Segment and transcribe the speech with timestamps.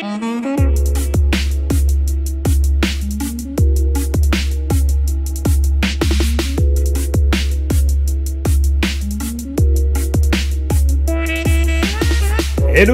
[0.00, 0.06] Hello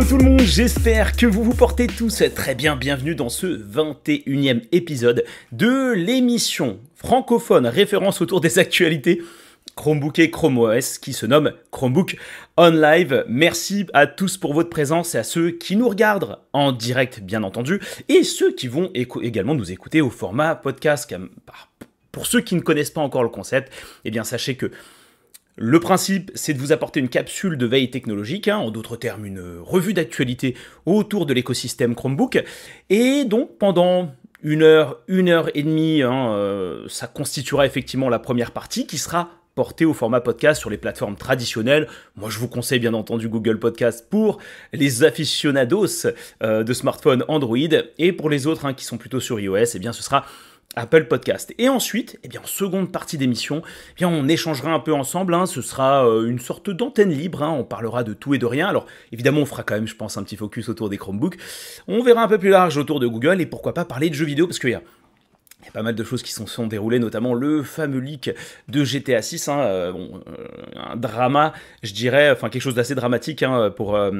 [0.02, 2.74] tout le monde, j'espère que vous vous portez tous très bien.
[2.74, 9.20] Bienvenue dans ce 21e épisode de l'émission francophone référence autour des actualités
[9.76, 12.16] Chromebook et Chrome OS qui se nomme Chromebook
[12.56, 13.24] On Live.
[13.28, 17.42] Merci à tous pour votre présence et à ceux qui nous regardent en direct bien
[17.42, 21.14] entendu et ceux qui vont également nous écouter au format podcast.
[22.12, 23.72] Pour ceux qui ne connaissent pas encore le concept,
[24.04, 24.70] eh bien sachez que
[25.56, 29.24] le principe, c'est de vous apporter une capsule de veille technologique, hein, en d'autres termes
[29.24, 32.42] une revue d'actualité autour de l'écosystème Chromebook.
[32.90, 34.10] Et donc pendant
[34.42, 38.98] une heure, une heure et demie, hein, euh, ça constituera effectivement la première partie qui
[38.98, 41.88] sera portée au format podcast sur les plateformes traditionnelles.
[42.16, 44.38] Moi, je vous conseille bien entendu Google Podcast pour
[44.72, 46.06] les aficionados
[46.42, 47.56] euh, de smartphones Android
[47.98, 50.24] et pour les autres hein, qui sont plutôt sur iOS, eh bien, ce sera
[50.76, 51.54] Apple Podcast.
[51.58, 53.62] Et ensuite, eh bien, en seconde partie d'émission,
[53.98, 55.34] eh on échangera un peu ensemble.
[55.34, 55.46] Hein.
[55.46, 57.42] ce sera euh, une sorte d'antenne libre.
[57.42, 57.54] Hein.
[57.56, 58.68] on parlera de tout et de rien.
[58.68, 61.36] Alors, évidemment, on fera quand même, je pense, un petit focus autour des Chromebooks.
[61.86, 64.26] On verra un peu plus large autour de Google et pourquoi pas parler de jeux
[64.26, 64.82] vidéo parce qu'il y a
[65.64, 68.30] il y a pas mal de choses qui se sont, déroulées, notamment le fameux leak
[68.68, 73.42] de GTA 6, hein, euh, euh, un drama, je dirais, enfin quelque chose d'assez dramatique
[73.42, 74.10] hein, pour, euh,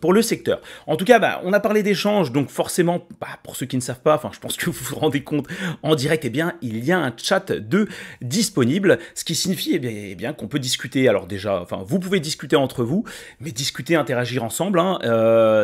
[0.00, 0.60] pour le secteur.
[0.86, 3.82] En tout cas, bah, on a parlé d'échanges, donc forcément, bah, pour ceux qui ne
[3.82, 5.46] savent pas, enfin je pense que vous vous rendez compte
[5.82, 7.86] en direct, eh bien il y a un chat de
[8.22, 11.06] disponible, ce qui signifie eh bien, eh bien qu'on peut discuter.
[11.08, 13.04] Alors déjà, enfin vous pouvez discuter entre vous,
[13.40, 14.98] mais discuter, interagir ensemble, hein,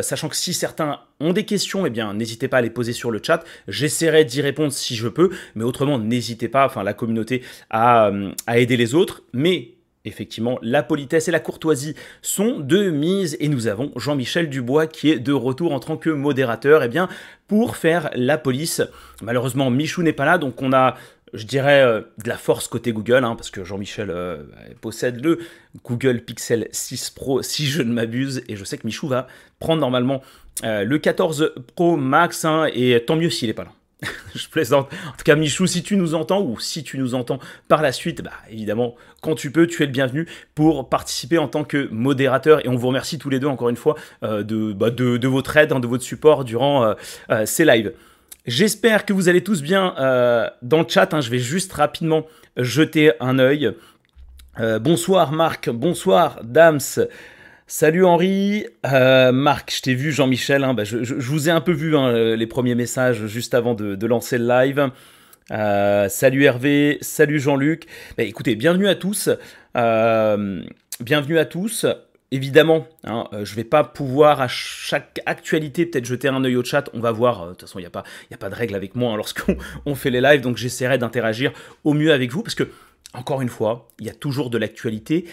[0.03, 3.11] sachant que si certains ont des questions, eh bien n'hésitez pas à les poser sur
[3.11, 3.43] le chat.
[3.67, 8.31] J'essaierai d'y répondre si je peux, mais autrement n'hésitez pas, enfin la communauté à, euh,
[8.47, 9.23] à aider les autres.
[9.33, 14.87] Mais effectivement, la politesse et la courtoisie sont de mise et nous avons Jean-Michel Dubois
[14.87, 17.07] qui est de retour en tant que modérateur, eh bien
[17.47, 18.81] pour faire la police.
[19.21, 20.95] Malheureusement, Michou n'est pas là, donc on a
[21.33, 24.43] je dirais, euh, de la force côté Google, hein, parce que Jean-Michel euh,
[24.81, 25.39] possède le
[25.81, 29.27] Google Pixel 6 Pro, si je ne m'abuse, et je sais que Michou va
[29.59, 30.21] prendre normalement
[30.63, 33.71] le 14 Pro Max, hein, et tant mieux s'il n'est pas là.
[34.35, 34.91] je plaisante.
[35.07, 37.91] En tout cas, Michou, si tu nous entends, ou si tu nous entends par la
[37.91, 41.87] suite, bah, évidemment, quand tu peux, tu es le bienvenu pour participer en tant que
[41.91, 42.65] modérateur.
[42.65, 45.71] Et on vous remercie tous les deux, encore une fois, de, bah, de, votre aide,
[45.71, 46.95] hein, de votre support durant
[47.45, 47.93] ces lives.
[48.47, 51.13] J'espère que vous allez tous bien euh, dans le chat.
[51.13, 51.21] Hein.
[51.21, 52.25] je vais juste rapidement
[52.57, 53.71] jeter un œil.
[54.59, 56.79] Euh, bonsoir Marc, bonsoir Dams.
[57.73, 60.73] Salut Henri, euh, Marc, je t'ai vu, Jean-Michel, hein.
[60.73, 64.37] bah, je, vous ai un peu vu hein, les premiers messages juste avant de, lancer
[64.37, 64.91] le live.
[66.09, 67.85] salut Hervé, salut Jean-Luc.
[68.17, 69.29] Bah, écoutez, bienvenue à tous.
[69.73, 71.85] bienvenue à tous.
[72.33, 76.57] Évidemment, hein, euh, je ne vais pas pouvoir à chaque actualité peut-être jeter un œil
[76.57, 76.89] au chat.
[76.93, 77.41] On va voir.
[77.41, 80.19] Euh, de toute façon, il n'y a, pas, de règle avec moi lorsqu'on fait les
[80.19, 80.41] lives.
[80.41, 81.53] Donc j'essaierai d'interagir
[81.85, 82.69] au mieux avec vous parce que,
[83.13, 85.25] encore une fois, il y a toujours de l'actualité.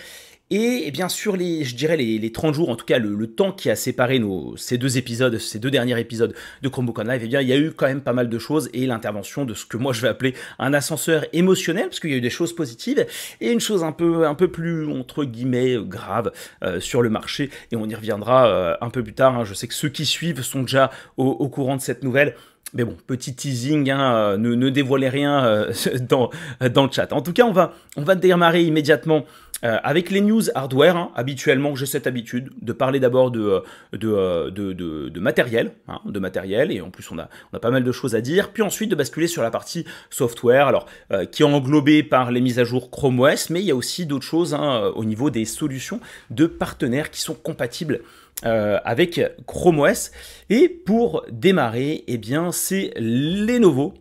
[0.51, 3.53] Et, eh bien sur les, je dirais les, 30 jours, en tout cas le, temps
[3.53, 7.29] qui a séparé nos, ces deux épisodes, ces deux derniers épisodes de Chromebook Live, eh
[7.29, 9.67] bien il y a eu quand même pas mal de choses et l'intervention de ce
[9.67, 12.55] que moi je vais appeler un ascenseur émotionnel, parce qu'il y a eu des choses
[12.55, 13.07] positives
[13.43, 16.33] et une chose un peu, un peu plus entre guillemets grave
[16.65, 19.39] euh, sur le marché et on y reviendra euh, un peu plus tard.
[19.39, 19.45] Hein.
[19.45, 22.35] Je sais que ceux qui suivent sont déjà au courant de cette nouvelle.
[22.75, 26.31] Mais bon, petit teasing, hein, euh, ne, ne, dévoilez rien euh, dans,
[26.61, 27.13] dans le chat.
[27.13, 29.25] En tout cas, on va, on va démarrer immédiatement
[29.65, 30.97] euh, avec les news hardware.
[30.97, 31.11] Hein.
[31.15, 36.81] Habituellement, j'ai cette habitude de parler d'abord de, de, de, matériel, hein, de matériel, et
[36.81, 38.51] en plus on a, pas mal de choses à dire.
[38.53, 40.87] Puis ensuite de basculer sur la partie software, alors
[41.33, 44.07] qui est englobée par les mises à jour Chrome OS, mais il y a aussi
[44.07, 44.55] d'autres choses
[44.95, 48.01] au niveau des solutions de partenaires qui sont compatibles
[48.45, 50.13] euh, avec Chrome OS.
[50.49, 53.95] Et pour démarrer, eh bien, c'est Lenovo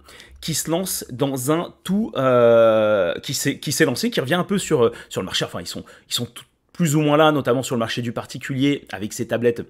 [0.47, 4.93] qui se lance dans un tout euh, qui s'est lancé, qui revient un peu sur,
[5.09, 5.43] sur le marché.
[5.43, 6.25] Enfin, ils sont, ils sont
[6.71, 9.65] plus ou moins là, notamment sur le marché du particulier, avec ces tablettes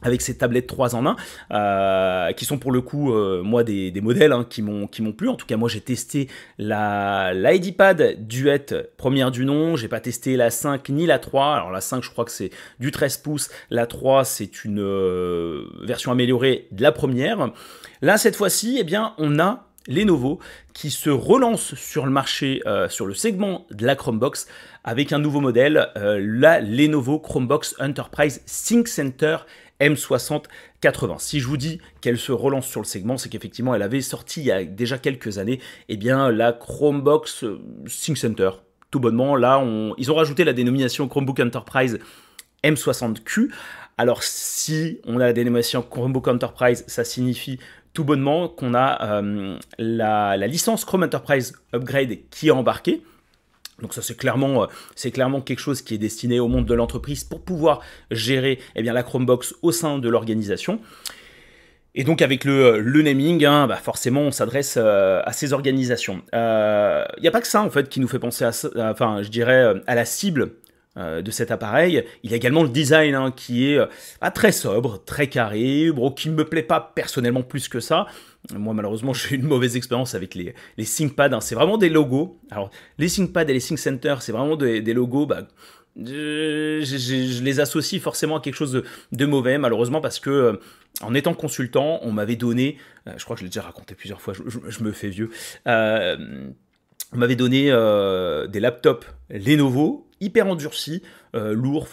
[0.00, 1.16] avec ces tablettes 3 en 1,
[1.50, 5.28] euh, qui sont pour le coup, euh, moi, des, modèles hein, qui m'ont plu.
[5.28, 8.64] En tout cas, moi, j'ai testé la l'IDPad Duet
[8.96, 9.76] première du nom.
[9.76, 11.54] J'ai pas testé la 5 ni la 3.
[11.54, 12.50] Alors la 5, je crois que c'est
[12.80, 13.50] du 13 pouces.
[13.68, 17.50] La 3, c'est une euh, version améliorée de la première.
[18.00, 20.38] Là, cette fois-ci, eh bien, on a Lenovo
[20.72, 24.46] qui se relance sur le marché, sur le segment de la Chromebox
[24.84, 29.38] avec un nouveau modèle, la Lenovo Chromebox Enterprise Sync Center
[29.80, 31.18] M6080.
[31.18, 34.40] Si je vous dis qu'elle se relance sur le segment, c'est qu'effectivement elle avait sorti
[34.40, 38.50] il y a déjà quelques années eh bien, la Chromebox euh, Sync Center.
[38.90, 39.62] Tout bonnement, là,
[39.98, 41.98] ils ont rajouté la dénomination Chromebook Enterprise
[42.64, 43.50] M60Q
[43.98, 47.58] Alors si on a la dénomination Chromebook Enterprise, ça signifie
[47.92, 49.22] tout bonnement qu'on a
[49.78, 53.02] la, la, licence Chrome Enterprise Upgrade qui est embarquée.
[53.80, 57.24] Donc ça c'est clairement, c'est clairement quelque chose qui est destiné au monde de l'entreprise
[57.24, 57.80] pour pouvoir
[58.10, 60.80] gérer eh bien, la Chromebox au sein de l'organisation.
[61.94, 66.22] Et donc avec le, le naming, hein, bah forcément on s'adresse euh, à ces organisations.
[66.32, 68.50] Il euh, n'y a pas que ça en fait qui nous fait penser à,
[68.90, 70.52] enfin je dirais à la cible
[70.98, 72.04] euh, de cet appareil.
[72.22, 73.78] Il y a également le design hein, qui est
[74.20, 78.06] ah, très sobre, très carré, qui ne me plaît pas personnellement plus que ça.
[78.52, 81.40] Moi malheureusement j'ai eu une mauvaise expérience avec les, les ThinkPad, hein.
[81.40, 82.38] c'est vraiment des logos.
[82.50, 85.26] Alors les ThinkPad et les ThinkCenter c'est vraiment des, logos...
[85.26, 85.42] Bah,
[86.04, 90.52] je, les associe forcément à quelque chose de, mauvais, malheureusement, parce que euh,
[91.02, 94.20] en étant consultant, on m'avait donné, euh, je crois que je l'ai déjà raconté plusieurs
[94.20, 95.30] fois, je, me fais vieux,
[95.66, 96.50] euh,
[97.12, 97.66] on m'avait donné
[98.48, 101.02] des laptops Lenovo hyper endurcis,
[101.36, 101.86] euh, lourds,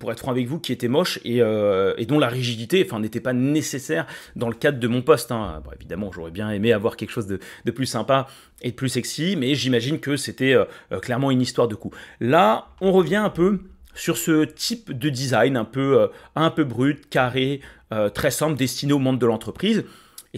[0.00, 4.06] pour être franc avec vous, qui étaient moches et, dont la rigidité n'était pas nécessaire
[4.34, 5.30] dans le cadre de mon poste.
[5.30, 5.62] Hein.
[5.76, 8.26] évidemment, j'aurais bien aimé avoir quelque chose de, plus sympa
[8.62, 10.56] et de plus sexy, mais j'imagine que c'était
[11.02, 11.92] clairement une histoire de coup.
[12.20, 13.60] Là, on revient un peu
[13.98, 16.06] sur ce type de design un peu, euh,
[16.36, 17.60] un peu brut, carré,
[17.92, 19.84] euh, très simple, destiné au monde de l'entreprise.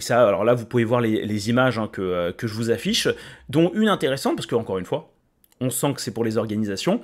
[0.09, 3.07] Alors là, vous pouvez voir les, images hein, euh, que, je vous affiche,
[3.49, 5.13] dont une intéressante, parce que encore une fois,
[5.59, 7.01] on sent que c'est pour les organisations.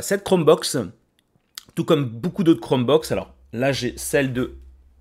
[0.00, 0.78] cette Chromebox,
[1.74, 4.54] tout comme beaucoup d'autres Chromebox, alors là j'ai celle de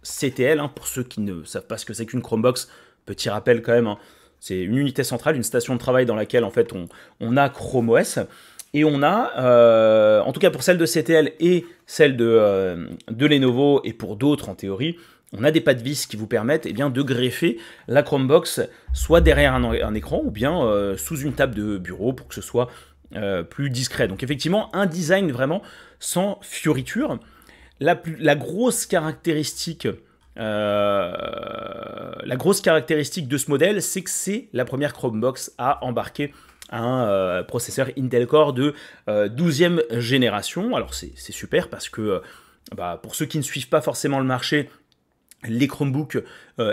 [0.04, 2.70] CTL, hein, pour ceux qui ne savent pas ce que c'est qu'une Chromebox,
[3.06, 3.98] petit rappel quand même, hein,
[4.40, 6.88] c'est une unité centrale, une station de travail dans laquelle en fait on,
[7.20, 8.20] on a Chrome OS.
[8.76, 12.88] Et on a, euh, en tout cas pour celle de CTL et celle de, euh,
[13.10, 14.98] de Lenovo et pour d'autres en théorie,
[15.34, 17.58] on a des pattes vis qui vous permettent eh bien, de greffer
[17.88, 18.62] la Chromebox
[18.94, 22.42] soit derrière un, écran ou bien euh, sous une table de bureau pour que ce
[22.42, 22.70] soit
[23.50, 24.10] plus discret.
[24.10, 25.62] Donc effectivement, un design vraiment
[26.00, 27.18] sans fioriture.
[27.80, 29.88] La, la grosse caractéristique
[30.38, 30.48] de
[33.38, 36.34] ce modèle, c'est que c'est la première Chromebox à embarquer
[36.70, 38.74] un euh, processeur Intel Core de
[39.08, 40.76] 12e euh, génération.
[40.76, 42.20] Alors c'est super parce que euh,
[42.76, 44.70] bah, pour ceux qui ne suivent pas forcément le marché,
[45.48, 46.18] les Chromebooks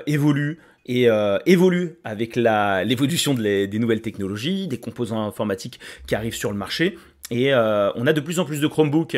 [0.06, 1.08] évoluent et
[1.46, 6.98] évoluent avec l'évolution des nouvelles technologies, des composants informatiques qui arrivent sur le marché.
[7.30, 9.16] Et on a de plus en plus de Chromebooks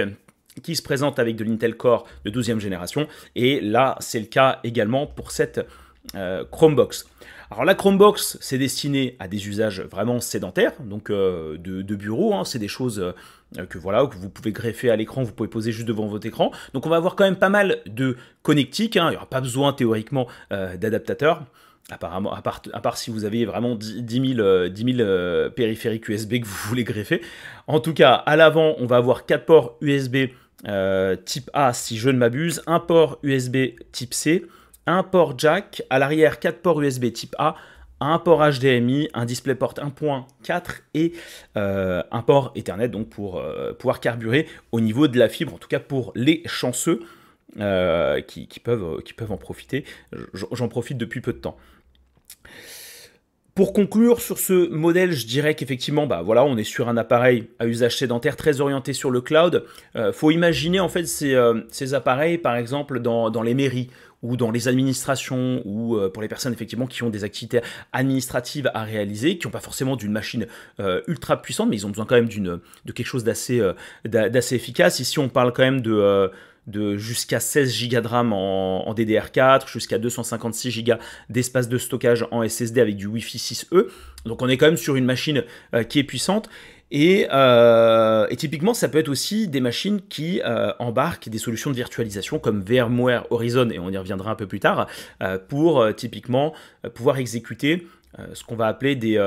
[0.62, 3.08] qui se présentent avec de l'Intel Core de 12e génération.
[3.34, 5.66] Et là, c'est le cas également pour cette
[6.50, 7.06] Chromebox.
[7.50, 12.44] Alors la Chromebox, c'est destiné à des usages vraiment sédentaires, donc euh, de, bureau, hein.
[12.44, 13.12] c'est des choses euh,
[13.68, 16.50] que voilà que vous pouvez greffer à l'écran, vous pouvez poser juste devant votre écran.
[16.72, 19.06] Donc on va avoir quand même pas mal de connectiques, hein.
[19.08, 21.44] il n'y aura pas besoin théoriquement euh, d'adaptateurs.
[21.90, 27.20] Apparemment, à part, si vous avez vraiment 10 000, périphériques USB que vous voulez greffer.
[27.66, 30.30] En tout cas, à l'avant, on va avoir 4 ports USB
[31.26, 34.46] type A si je ne m'abuse, un port USB type C,
[34.86, 37.54] un port jack, à l'arrière 4 ports USB type A,
[38.00, 41.12] un port HDMI, un DisplayPort 1.4 et
[41.56, 45.58] euh, un port Ethernet donc pour euh, pouvoir carburer au niveau de la fibre, en
[45.58, 47.00] tout cas pour les chanceux
[47.60, 49.84] euh, qui, peuvent, en profiter.
[50.32, 51.56] J'en profite depuis peu de temps.
[53.54, 57.46] Pour conclure sur ce modèle, je dirais qu'effectivement, bah voilà, on est sur un appareil
[57.60, 59.64] à usage sédentaire très orienté sur le cloud.
[59.94, 63.90] Il faut imaginer en fait ces, appareils, par exemple, dans les mairies
[64.24, 67.60] ou dans les administrations, ou euh, pour les personnes effectivement qui ont des activités
[67.92, 70.46] administratives à réaliser, qui n'ont pas forcément d'une machine
[70.80, 73.74] euh, ultra puissante, mais ils ont besoin quand même d'une de quelque chose d'assez euh,
[74.04, 74.98] d'assez efficace.
[74.98, 76.30] Ici, on parle quand même de
[76.96, 80.94] jusqu'à 16 Go de RAM en, DDR4, jusqu'à 256 Go
[81.28, 83.88] d'espace de stockage en SSD avec du Wi-Fi 6E.
[84.24, 85.44] Donc on est quand même sur une machine
[85.90, 86.48] qui est puissante.
[86.92, 91.76] Euh, et, typiquement, ça peut être aussi des machines qui euh, embarquent des solutions de
[91.76, 94.86] virtualisation comme VMware Horizon, et on y reviendra un peu plus tard,
[95.22, 96.54] euh, pour typiquement
[96.94, 97.86] pouvoir exécuter
[98.32, 99.18] ce qu'on va appeler des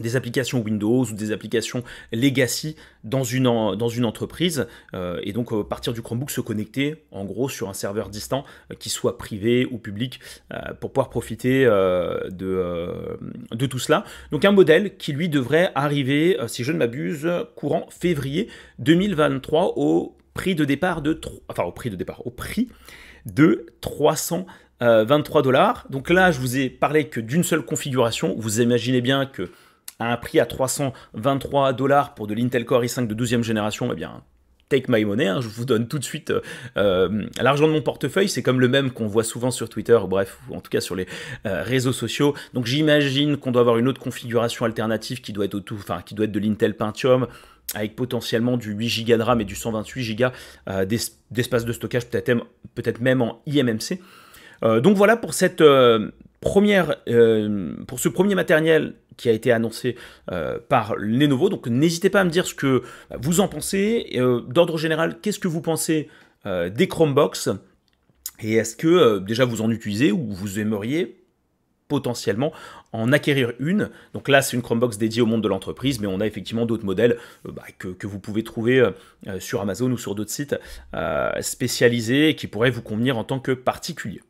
[0.00, 5.52] des applications Windows ou des applications legacy dans une, dans une entreprise euh, et donc
[5.52, 9.18] à partir du Chromebook se connecter en gros sur un serveur distant euh, qui soit
[9.18, 10.20] privé ou public
[10.52, 13.18] euh, pour pouvoir profiter de,
[13.50, 14.04] de tout cela.
[14.30, 20.16] Donc un modèle qui lui devrait arriver, si je ne m'abuse, courant février 2023 au
[20.34, 22.68] prix de départ de enfin au prix de départ au prix
[23.26, 25.86] de 323 dollars.
[25.90, 28.34] Donc là, je vous ai parlé que d'une seule configuration.
[28.38, 29.50] Vous imaginez bien que
[29.98, 33.96] à un prix à 323 dollars pour de l'Intel Core i5 de 12e génération, eh
[33.96, 34.22] bien,
[34.68, 36.40] take my money, hein, je vous donne tout de suite euh,
[36.76, 40.38] euh, l'argent de mon portefeuille, c'est comme le même qu'on voit souvent sur Twitter, bref,
[40.50, 41.06] en tout cas sur les
[41.46, 42.34] euh, réseaux sociaux.
[42.54, 46.26] Donc j'imagine qu'on doit avoir une autre configuration alternative qui doit être, enfin, qui doit
[46.26, 47.26] être de l'Intel Pentium,
[47.74, 50.26] avec potentiellement du 8 Go de RAM et du 128 Go
[51.30, 54.00] d'espace de stockage, peut-être peut même en IMMC.
[54.80, 55.62] donc voilà pour cette
[56.40, 56.96] première,
[57.86, 59.96] pour ce premier matériel qui a été annoncé
[60.68, 61.50] par Lenovo.
[61.50, 62.82] Donc n'hésitez pas à me dire ce que
[63.20, 64.18] vous en pensez.
[64.48, 66.08] D'ordre général, qu'est-ce que vous pensez
[66.46, 67.50] des Chromebox
[68.40, 71.18] Et est-ce que déjà vous en utilisez ou vous aimeriez
[71.88, 72.52] potentiellement
[72.92, 73.90] en acquérir une?
[74.12, 76.84] Donc là, c'est une Chromebox dédiée au monde de l'entreprise, mais on a effectivement d'autres
[76.84, 78.90] modèles euh, bah, que, vous pouvez trouver euh,
[79.26, 80.56] euh, sur Amazon ou sur d'autres sites
[81.40, 84.20] spécialisés qui pourraient vous convenir en tant que particulier.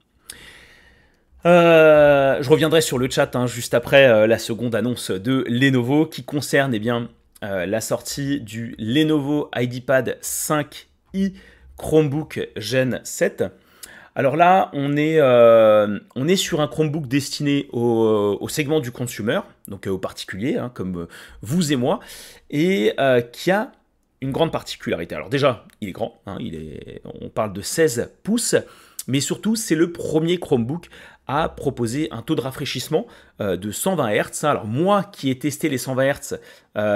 [1.44, 6.74] Je reviendrai sur le chat hein, juste après la seconde annonce de Lenovo qui concerne
[6.74, 7.08] eh bien,
[7.42, 11.32] la sortie du Lenovo IdeaPad 5i
[11.78, 13.44] Chromebook Gen 7.
[14.18, 19.40] Alors là, on est, euh, on est sur un Chromebook destiné au, segment du consumer,
[19.68, 21.08] donc euh, aux particuliers, hein, comme euh,
[21.40, 22.00] vous et moi,
[22.50, 22.94] et
[23.32, 23.70] qui a
[24.20, 25.14] une grande particularité.
[25.14, 28.56] Alors déjà, il est grand, hein, il est, on parle de 16 pouces,
[29.06, 30.88] mais surtout, c'est le premier Chromebook
[31.28, 33.06] à proposer un taux de rafraîchissement
[33.38, 34.44] de 120 Hz.
[34.44, 36.40] Alors moi qui ai testé les 120 Hz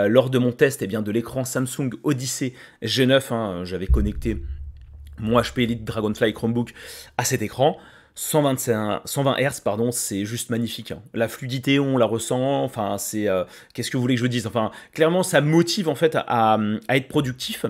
[0.09, 4.43] lors de mon test eh bien, de l'écran Samsung Odyssey G9, hein, j'avais connecté
[5.19, 6.75] mon HP Elite Dragonfly Chromebook
[7.17, 7.79] à cet écran.
[8.15, 10.91] 125, 120 Hz, pardon, c'est juste magnifique.
[10.91, 11.03] Hein.
[11.15, 12.63] La fluidité, on la ressent.
[12.63, 14.47] Enfin, c'est euh, qu'est-ce que vous voulez que je dise?
[14.47, 16.59] Enfin, clairement, ça motive en fait à,
[16.91, 17.65] être productif.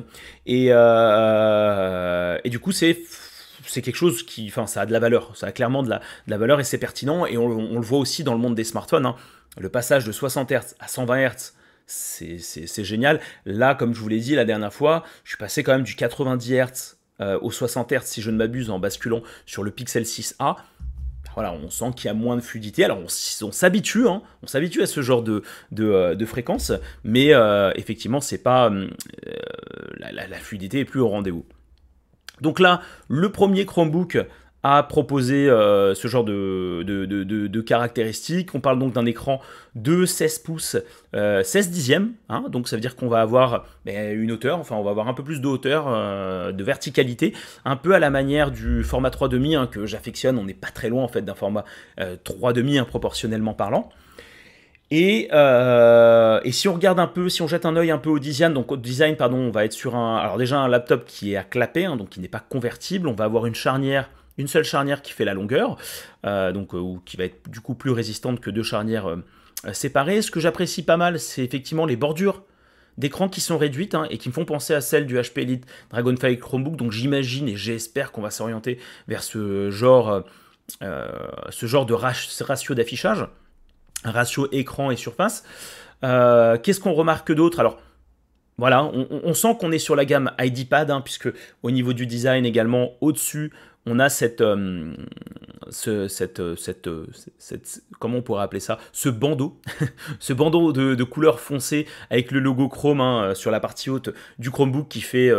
[0.47, 2.99] Et, euh, et du coup, c'est
[3.66, 5.37] c'est quelque chose qui, enfin, ça a de la valeur.
[5.37, 7.26] Ça a clairement de la, de valeur et c'est pertinent.
[7.26, 9.07] Et on, le voit aussi dans le monde des smartphones.
[9.07, 9.16] Hein.
[9.59, 11.52] Le passage de 60 Hz à 120 Hz,
[11.87, 13.21] c'est génial.
[13.45, 15.95] Là, comme je vous l'ai dit la dernière fois, je suis passé quand même du
[15.95, 20.04] 90 Hz euh, aux 60 Hz, si je ne m'abuse, en basculant sur le Pixel
[20.04, 20.57] 6a.
[21.35, 22.85] Voilà, on sent qu'il y a moins de fluidité.
[22.85, 26.73] Alors, on, s'habitue, hein, on s'habitue à ce genre de, de, euh, fréquence,
[27.04, 28.71] mais euh, effectivement, c'est pas
[29.99, 31.47] la, la, fluidité est plus au rendez-vous.
[32.42, 34.18] Donc là, le premier Chromebook
[34.62, 38.54] à proposer euh, ce genre de, de, caractéristiques.
[38.54, 39.40] On parle donc d'un écran
[39.75, 42.44] de 16 pouces, 16 euh, dixièmes, hein.
[42.49, 45.14] donc ça veut dire qu'on va avoir ben, une hauteur, enfin on va avoir un
[45.14, 47.34] peu plus de hauteur, euh, de verticalité,
[47.64, 50.88] un peu à la manière du format 3,5 hein, que j'affectionne, on n'est pas très
[50.88, 51.64] loin en fait d'un format
[51.99, 53.88] 3,5 hein, proportionnellement parlant.
[54.94, 58.18] Et, et, si on regarde un peu, si on jette un œil un peu au
[58.18, 61.32] design, donc au design, pardon, on va être sur un, alors déjà un laptop qui
[61.32, 63.08] est à clapper, donc qui n'est pas convertible.
[63.08, 65.76] On va avoir une charnière une seule charnière qui fait la longueur,
[66.26, 69.22] euh, donc, euh, ou qui va être du coup plus résistante que deux charnières euh,
[69.72, 70.22] séparées.
[70.22, 72.42] Ce que j'apprécie pas mal, c'est effectivement les bordures
[72.99, 75.66] d'écran qui sont réduites hein, et qui me font penser à celles du HP Elite
[75.90, 76.76] Dragonfly Chromebook.
[76.76, 80.25] Donc j'imagine et j'espère qu'on va s'orienter vers ce genre,
[80.80, 83.26] ce genre de ratio d'affichage,
[84.04, 85.44] ratio écran et surface.
[86.02, 87.61] Qu'est-ce qu'on remarque d'autre?
[87.61, 87.78] Alors
[88.59, 91.28] voilà, on, sent qu'on est sur la gamme IDPad, hein, puisque
[91.62, 93.50] au niveau du design également, au-dessus,
[93.87, 94.92] on a cette, euh,
[95.71, 96.54] ce, cette, euh,
[96.87, 97.06] euh,
[97.38, 99.59] cette, comment on pourrait appeler ça, ce bandeau,
[100.21, 104.50] ce bandeau de, couleur foncée avec le logo Chrome hein, sur la partie haute du
[104.50, 105.32] Chromebook qui fait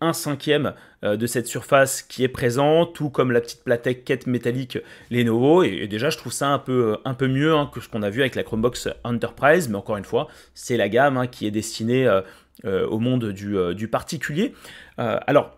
[0.00, 4.78] un cinquième de cette surface qui est présente, tout comme la petite plaquette quête métallique
[5.10, 5.62] Lenovo.
[5.62, 8.10] Et, déjà, je trouve ça un peu, un peu mieux hein, que ce qu'on a
[8.10, 9.68] vu avec la Chromebox Enterprise.
[9.68, 12.08] Mais encore une fois, c'est la gamme hein, qui est destinée
[12.64, 14.52] au monde du, particulier.
[14.98, 15.56] alors,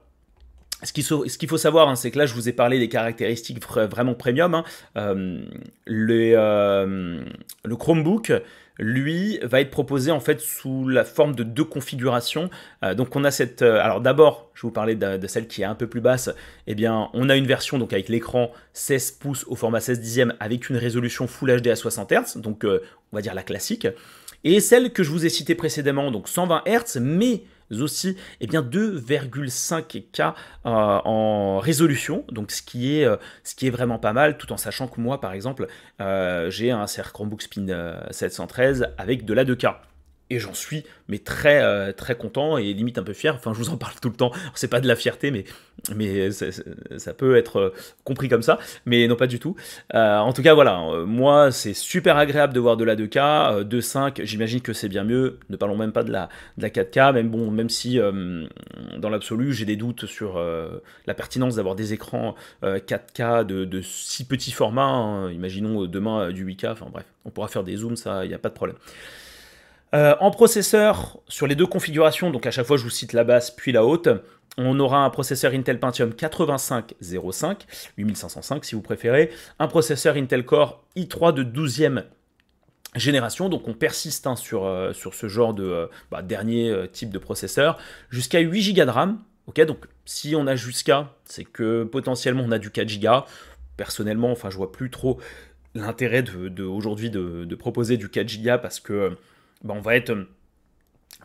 [0.84, 4.14] ce qu'il faut, savoir, hein, c'est que là, je vous ai parlé des caractéristiques vraiment
[4.14, 4.62] premium.
[4.96, 5.40] Euh,
[5.88, 7.24] euh,
[7.64, 8.32] le, Chromebook,
[8.78, 12.50] lui, va être proposé en fait sous la forme de deux configurations.
[12.84, 13.62] Euh, donc, on a cette.
[13.62, 16.30] alors, d'abord, je vais vous parler de, celle qui est un peu plus basse.
[16.66, 20.34] Eh bien, on a une version donc avec l'écran 16 pouces au format 16 dixième
[20.40, 22.36] avec une résolution Full HD à 60 Hz.
[22.38, 23.86] Donc, on va dire la classique.
[24.44, 28.62] Et celle que je vous ai citée précédemment, donc 120 Hz, mais aussi eh bien
[28.62, 30.32] 2,5K euh,
[30.64, 34.56] en résolution, donc ce qui, est, euh, ce qui est vraiment pas mal, tout en
[34.56, 35.66] sachant que moi par exemple
[36.00, 37.66] euh, j'ai un Chromebook Spin
[38.10, 39.76] 713 avec de la 2K
[40.30, 43.34] et j'en suis mais très euh, très content et limite un peu fier.
[43.34, 44.32] Enfin, je vous en parle tout le temps.
[44.54, 45.44] C'est pas de la fierté, mais
[45.94, 49.56] mais ça, peut être euh, compris comme ça, mais non pas du tout.
[49.94, 54.24] Euh, en tout cas, voilà, moi c'est super agréable de voir de la 2K, 2.5.
[54.24, 55.38] J'imagine que c'est bien mieux.
[55.48, 57.98] Ne parlons même pas de la de la 4K, même bon, même si
[58.98, 60.42] dans l'absolu j'ai des doutes sur
[61.06, 64.82] la pertinence d'avoir des écrans 4K de, de, si petits formats.
[64.82, 65.30] Hein.
[65.30, 66.72] Imaginons demain du 8K.
[66.72, 68.76] Enfin bref, on pourra faire des zooms, ça, il n'y a pas de problème.
[69.94, 73.24] Euh, en processeur, sur les deux configurations, donc à chaque fois je vous cite la
[73.24, 74.08] basse puis la haute,
[74.58, 76.94] on aura un processeur Intel Pentium 8505,
[77.96, 82.04] 8505 si vous préférez, un processeur Intel Core i3 de 12e
[82.96, 87.10] génération, donc on persiste hein, sur, euh, sur ce genre de euh, bah, dernier type
[87.10, 87.78] de processeur,
[88.10, 89.18] jusqu'à 8 Go de RAM.
[89.46, 93.24] Ok, donc si on a jusqu'à, c'est que potentiellement on a du 4 Go.
[93.78, 95.18] Personnellement, enfin, je vois plus trop
[95.74, 99.16] l'intérêt de, aujourd'hui de, proposer du 4 Go parce que
[99.62, 100.14] bah, on va être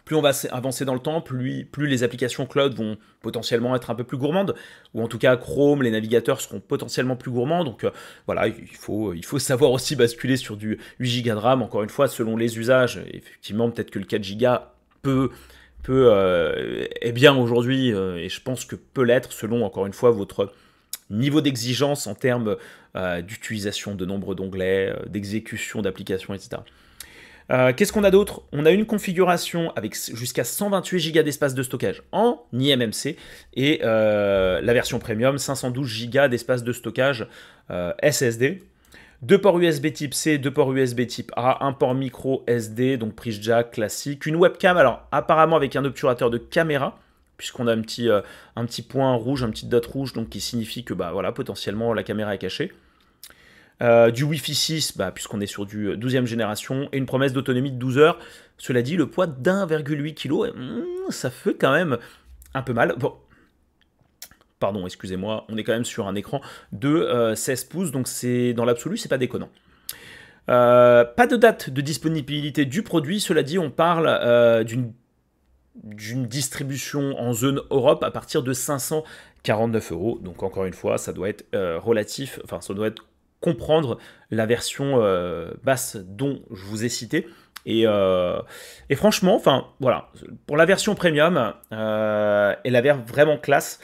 [0.05, 3.89] plus on va avancer dans le temps, plus, plus, les applications cloud vont potentiellement être
[3.89, 4.53] un peu plus gourmandes,
[4.93, 7.63] ou en tout cas Chrome, les navigateurs seront potentiellement plus gourmands.
[7.63, 7.91] Donc euh,
[8.25, 11.83] voilà, il faut, il faut savoir aussi basculer sur du 8 Go de RAM, encore
[11.83, 13.01] une fois, selon les usages.
[13.13, 14.47] Effectivement, peut-être que le 4 Go
[15.01, 15.29] peut,
[15.83, 19.93] peut euh, est bien aujourd'hui, euh, et je pense que peut l'être selon, encore une
[19.93, 20.51] fois, votre
[21.09, 22.55] niveau d'exigence en termes
[23.23, 26.61] d'utilisation de nombre d'onglets, d'exécution d'applications, etc.
[27.53, 28.41] Euh, qu'est-ce qu'on a d'autre?
[28.51, 33.15] On a une configuration avec jusqu'à 128 Go d'espace de stockage en IMMC
[33.53, 37.27] et euh, la version premium 512 Go d'espace de stockage
[37.69, 38.63] euh, SSD.
[39.21, 43.15] Deux ports USB type C, deux ports USB type A, un port micro SD, donc
[43.15, 46.99] prise jack classique, une webcam, alors apparemment avec un obturateur de caméra,
[47.37, 48.09] puisqu'on a un petit,
[48.81, 52.35] point rouge, un petit dot rouge, donc qui signifie que bah, voilà, potentiellement la caméra
[52.35, 52.73] est cachée.
[53.83, 57.71] Euh, du Wi-Fi 6, bah, puisqu'on est sur du 12e génération, et une promesse d'autonomie
[57.71, 58.19] de 12 heures.
[58.57, 61.97] Cela dit, le poids d'1,8 kg, hmm, ça fait quand même
[62.53, 62.95] un peu mal.
[62.97, 63.13] Bon,
[64.59, 66.39] pardon, excusez-moi, on est quand même sur un écran
[66.71, 69.49] de 16 euh, pouces, donc c'est dans l'absolu, c'est pas déconnant.
[70.49, 77.33] Euh, pas de date de disponibilité du produit, cela dit, on parle d'une distribution en
[77.33, 80.19] zone Europe à partir de 549 euros.
[80.21, 81.45] Donc encore une fois, ça doit être
[81.79, 83.03] relatif, enfin ça doit être
[83.43, 83.99] comprendre
[84.31, 87.27] la version euh, basse dont je vous ai cité.
[87.65, 88.39] Et, euh,
[88.89, 90.09] et franchement, enfin voilà,
[90.47, 93.81] pour la version premium, euh, elle avait vraiment classe.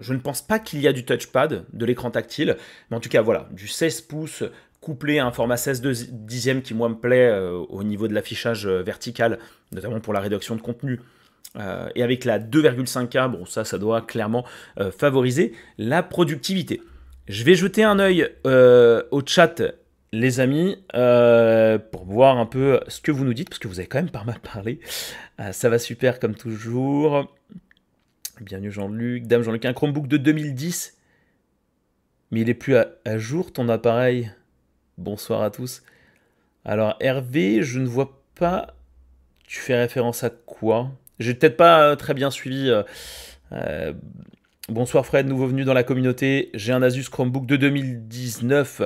[0.00, 2.58] Je ne pense pas qu'il y a du touchpad, de l'écran tactile,
[2.90, 4.44] mais en tout cas voilà, du 16 pouces
[4.80, 7.36] couplé à un format 16 dixième qui moi me plaît
[7.68, 9.38] au niveau de l'affichage vertical,
[9.72, 11.00] notamment pour la réduction de contenu.
[11.94, 14.44] et avec la 2,5K, bon ça, ça doit clairement
[14.96, 16.80] favoriser la productivité.
[17.28, 19.62] Je vais jeter un œil euh, au chat,
[20.12, 23.80] les amis, euh, pour voir un peu ce que vous nous dites, parce que vous
[23.80, 24.80] avez quand même pas mal parlé.
[25.38, 27.30] Euh, ça va super comme toujours.
[28.40, 29.26] Bienvenue Jean-Luc.
[29.26, 30.96] Dame Jean-Luc, un Chromebook de 2010.
[32.30, 34.32] Mais il est plus à, jour ton appareil.
[34.96, 35.82] Bonsoir à tous.
[36.64, 38.74] Alors Hervé, je ne vois pas.
[39.46, 40.92] Tu fais référence à quoi?
[41.18, 42.72] J'ai peut-être pas très bien suivi.
[44.68, 46.50] Bonsoir Fred, nouveau venu dans la communauté.
[46.52, 48.82] J'ai un Asus Chromebook de 2019.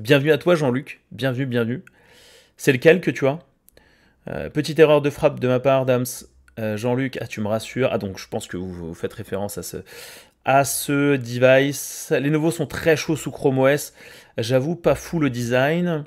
[0.00, 1.00] Bienvenue à toi Jean-Luc.
[1.12, 1.84] Bienvenue, bienvenue.
[2.56, 3.38] C'est lequel que tu as?
[4.26, 6.06] Euh, Petite erreur de frappe de ma part, Dams.
[6.58, 7.90] Euh, Jean-Luc, ah, tu me rassures.
[7.92, 9.76] Ah, donc je pense que vous, faites référence à ce,
[10.44, 12.12] à ce device.
[12.18, 13.92] Les nouveaux sont très chauds sous Chrome OS.
[14.38, 16.04] J'avoue, pas fou le design.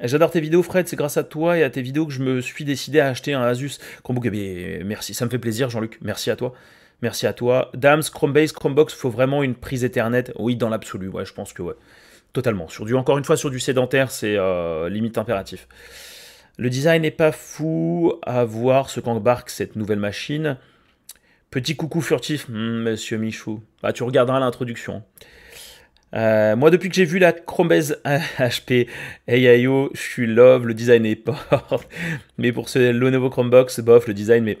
[0.00, 0.88] J'adore tes vidéos, Fred.
[0.88, 3.34] C'est grâce à toi et à tes vidéos que je me suis décidé à acheter
[3.34, 4.24] un Asus Chromebook.
[4.24, 5.98] Eh bien, merci, ça me fait plaisir, Jean-Luc.
[6.00, 6.54] Merci à toi.
[7.02, 7.70] Merci à toi.
[7.74, 11.62] Dams, Chromebase, Chromebox, faut vraiment une prise Ethernet Oui, dans l'absolu, ouais, je pense que
[11.62, 11.74] ouais.
[12.32, 12.68] Totalement.
[12.68, 15.68] Sur du, encore une fois, sur du sédentaire, c'est euh, limite impératif.
[16.56, 20.56] Le design n'est pas fou à voir ce qu'embarque cette nouvelle machine.
[21.50, 23.62] Petit coucou furtif, hmm, monsieur Michou.
[23.82, 25.02] Bah, tu regarderas l'introduction.
[26.14, 28.00] Euh, moi, depuis que j'ai vu la Chromebase
[28.38, 28.86] HP
[29.26, 31.38] AIO, je suis love, le design est pas.
[32.38, 34.58] mais pour ce Lenovo Chromebox, bof, le design, mais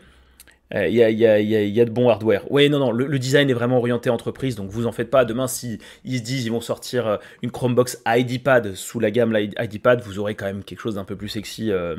[0.74, 2.50] il y, a, de bons hardware.
[2.50, 5.24] Oui, non, non, le, design est vraiment orienté entreprise, donc vous en faites pas.
[5.24, 10.00] Demain, si se disent ils vont sortir euh, une Chromebox IDPad sous la gamme IDPad,
[10.00, 11.96] vous aurez quand même quelque chose d'un peu plus sexy euh,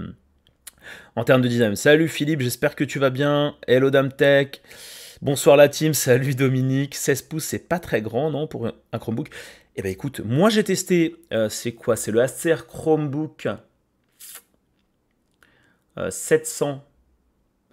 [1.15, 1.75] en termes de design.
[1.75, 3.55] Salut Philippe, j'espère que tu vas bien.
[3.67, 4.63] Hello Damtech.
[5.21, 6.95] Bonsoir la team, salut Dominique.
[6.95, 9.29] 16 pouces, c'est pas très grand, non, pour un Chromebook?
[9.75, 11.95] Eh ben écoute, moi j'ai testé, euh, c'est quoi?
[11.95, 13.47] C'est le Acer Chromebook
[16.09, 16.83] 700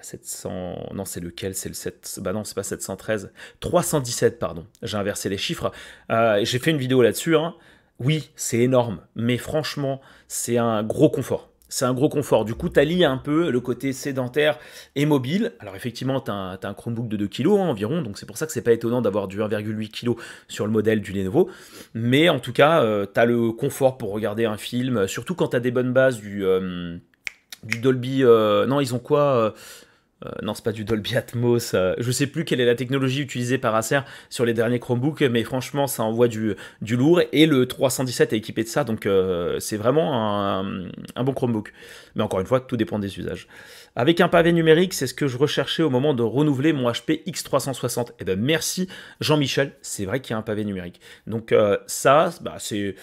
[0.02, 1.54] 700, non c'est lequel?
[1.54, 5.72] C'est le 7, bah non c'est pas 713, 317 pardon, j'ai inversé les chiffres,
[6.10, 7.54] euh, j'ai fait une vidéo là-dessus, hein.
[7.98, 11.50] oui c'est énorme, mais franchement c'est un gros confort.
[11.70, 12.44] C'est un gros confort.
[12.44, 14.58] Du coup, tu allies un peu le côté sédentaire
[14.96, 15.52] et mobile.
[15.60, 18.52] Alors, effectivement, tu un Chromebook de 2 kg hein, environ, donc c'est pour ça que
[18.52, 20.16] c'est pas étonnant d'avoir du 1,8 kg
[20.48, 21.48] sur le modèle du Lenovo.
[21.94, 25.48] Mais en tout cas, euh, tu as le confort pour regarder un film, surtout quand
[25.48, 26.96] tu des bonnes bases du, euh,
[27.62, 28.24] du Dolby.
[28.24, 29.54] non, ils ont quoi
[30.24, 31.72] euh, non, c'est pas du Dolby Atmos.
[31.74, 35.22] Euh, je sais plus quelle est la technologie utilisée par Acer sur les derniers Chromebooks,
[35.22, 37.22] mais franchement, ça envoie du, lourd.
[37.32, 41.72] Et le 317 est équipé de ça, donc euh, c'est vraiment un, bon Chromebook.
[42.14, 43.48] Mais encore une fois, tout dépend des usages.
[43.96, 47.24] Avec un pavé numérique, c'est ce que je recherchais au moment de renouveler mon HP
[47.26, 48.10] X360.
[48.20, 48.88] Et ben merci
[49.20, 51.00] Jean-Michel, c'est vrai qu'il y a un pavé numérique.
[51.26, 51.54] Donc
[51.86, 52.94] ça, bah, c'est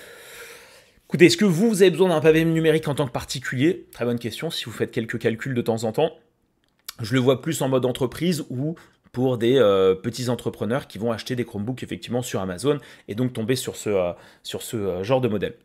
[1.07, 3.87] Écoutez, est-ce que vous avez besoin d'un pavé numérique en tant que particulier?
[3.93, 6.11] Très bonne question, si vous faites quelques calculs de temps en temps.
[7.01, 8.75] Je le vois plus en mode entreprise ou
[9.11, 13.33] pour des euh, petits entrepreneurs qui vont acheter des Chromebooks effectivement sur Amazon et donc
[13.33, 14.13] tomber sur ce, euh,
[14.73, 15.55] euh, genre de modèle.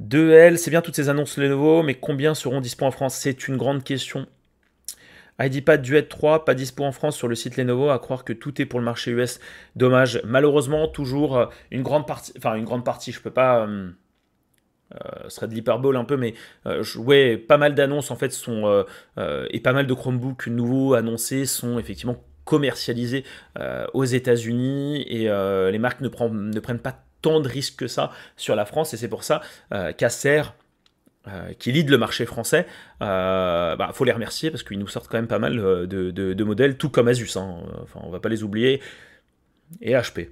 [0.00, 3.16] 2L, c'est bien toutes ces annonces Lenovo, mais combien seront dispo en France?
[3.16, 4.26] C'est une grande question.
[5.40, 8.60] IDPad Duet 3, pas dispo en France sur le site Lenovo, à croire que tout
[8.60, 9.38] est pour le marché US.
[9.76, 10.20] Dommage.
[10.24, 13.68] Malheureusement, toujours une grande partie, enfin une grande partie, je peux pas
[14.94, 16.34] euh, ce serait de l'hyperbole un peu, mais
[16.66, 18.84] euh, ouais, pas mal d'annonces en fait sont
[19.18, 23.24] euh, et pas mal de Chromebooks nouveaux annoncés sont effectivement commercialisés
[23.92, 25.28] aux États-Unis et
[25.70, 28.96] les marques ne, ne, prennent pas tant de risques que ça sur la France et
[28.96, 29.42] c'est pour ça
[29.98, 30.44] qu'Acer
[31.58, 32.66] qui lead le marché français,
[33.02, 36.78] il bah, faut les remercier parce qu'ils nous sortent quand même pas mal de, modèles,
[36.78, 37.58] tout comme Asus, hein.
[37.82, 38.80] enfin on va pas les oublier,
[39.82, 40.30] et HP.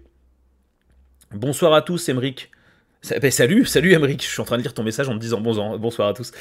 [1.32, 2.50] Bonsoir à tous, Emric.
[3.10, 5.40] Ben, salut, salut Emeric, je suis en train de lire ton message en me disant
[5.40, 6.32] bonsoir à tous.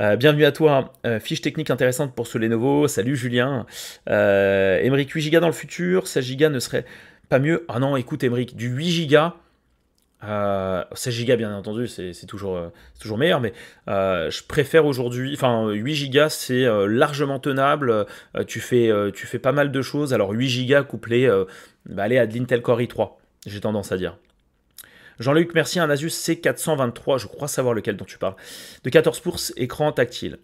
[0.00, 3.66] Euh, bienvenue à toi, euh, fiche technique intéressante pour ce Lenovo, salut Julien.
[4.08, 6.84] Euh, 8 Go dans le futur, 16 Go ne serait
[7.28, 7.64] pas mieux.
[7.68, 12.58] Ah non, écoute Emeric, du 8 Go, 16 Go bien entendu, c'est toujours,
[12.98, 13.52] toujours meilleur, mais
[13.86, 18.06] je préfère aujourd'hui, enfin 8 Go c'est largement tenable,
[18.48, 21.30] tu, fais, tu fais pas mal de choses, alors 8 Go couplé,
[21.86, 23.10] bah, allez à de l'Intel Core i3,
[23.46, 24.16] j'ai tendance à dire.
[25.20, 28.36] Jean-Luc, merci, un Asus C423, je crois savoir lequel dont tu parles,
[28.82, 30.38] de 14 pouces, écran tactile.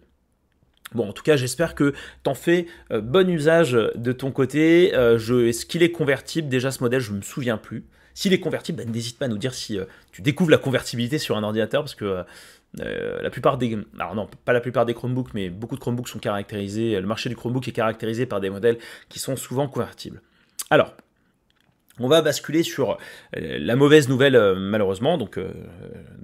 [0.93, 4.93] Bon, en tout cas, j'espère que tu en fais euh, bon usage de ton côté.
[4.93, 6.47] Euh, est-ce qu'il est convertible?
[6.47, 7.85] Déjà, ce modèle, je ne me souviens plus.
[8.13, 11.17] S'il est convertible, ben, n'hésite pas à nous dire si euh, tu découvres la convertibilité
[11.17, 12.23] sur un ordinateur, parce que
[12.75, 13.75] la plupart des...
[13.97, 16.99] Alors non, pas la plupart des Chromebooks, mais beaucoup de Chromebooks sont caractérisés...
[17.01, 18.77] Le marché du Chromebook est caractérisé par des modèles
[19.09, 20.21] qui sont souvent convertibles.
[20.69, 20.93] Alors,
[21.99, 22.91] on va basculer sur
[23.35, 25.17] euh, la mauvaise nouvelle, euh, malheureusement.
[25.17, 25.51] Donc, euh,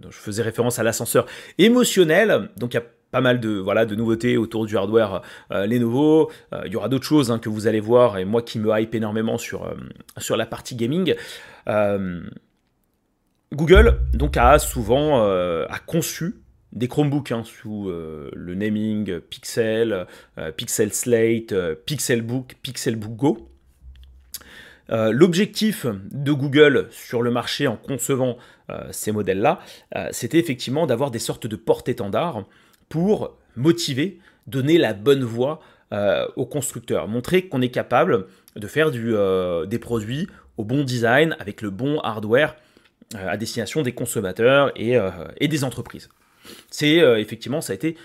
[0.03, 1.25] je faisais référence à l'ascenseur
[1.57, 2.49] émotionnel.
[2.57, 6.31] Donc, il y a pas mal de, voilà, de nouveautés autour du hardware Lenovo.
[6.65, 8.95] il y aura d'autres choses hein, que vous allez voir, et moi qui me hype
[8.95, 9.71] énormément sur,
[10.35, 11.13] la partie gaming.
[13.53, 15.23] Google donc, a souvent
[15.85, 16.37] conçu
[16.71, 20.07] des Chromebooks hein, sous le naming Pixel,
[20.57, 21.53] Pixel Slate,
[21.85, 23.52] Pixelbook, Pixelbook Go.
[24.89, 28.37] Euh, l'objectif de Google sur le marché en concevant
[28.69, 29.59] euh, ces modèles-là,
[29.95, 32.45] euh, c'était effectivement d'avoir des sortes de porte-étendards
[32.89, 35.61] pour motiver, donner la bonne voie
[36.35, 41.69] aux constructeurs, montrer qu'on est capable de faire des produits au bon design, avec le
[41.69, 42.55] bon hardware
[43.13, 46.09] à destination des consommateurs et des entreprises.
[46.69, 47.97] C'est euh, effectivement, ça a, été,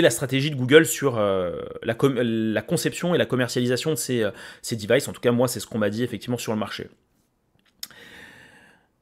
[0.00, 4.30] la stratégie de Google sur euh, la, conception et la commercialisation de ces, euh,
[4.62, 5.08] ces devices.
[5.08, 6.88] En tout cas, moi, c'est ce qu'on m'a dit effectivement sur le marché.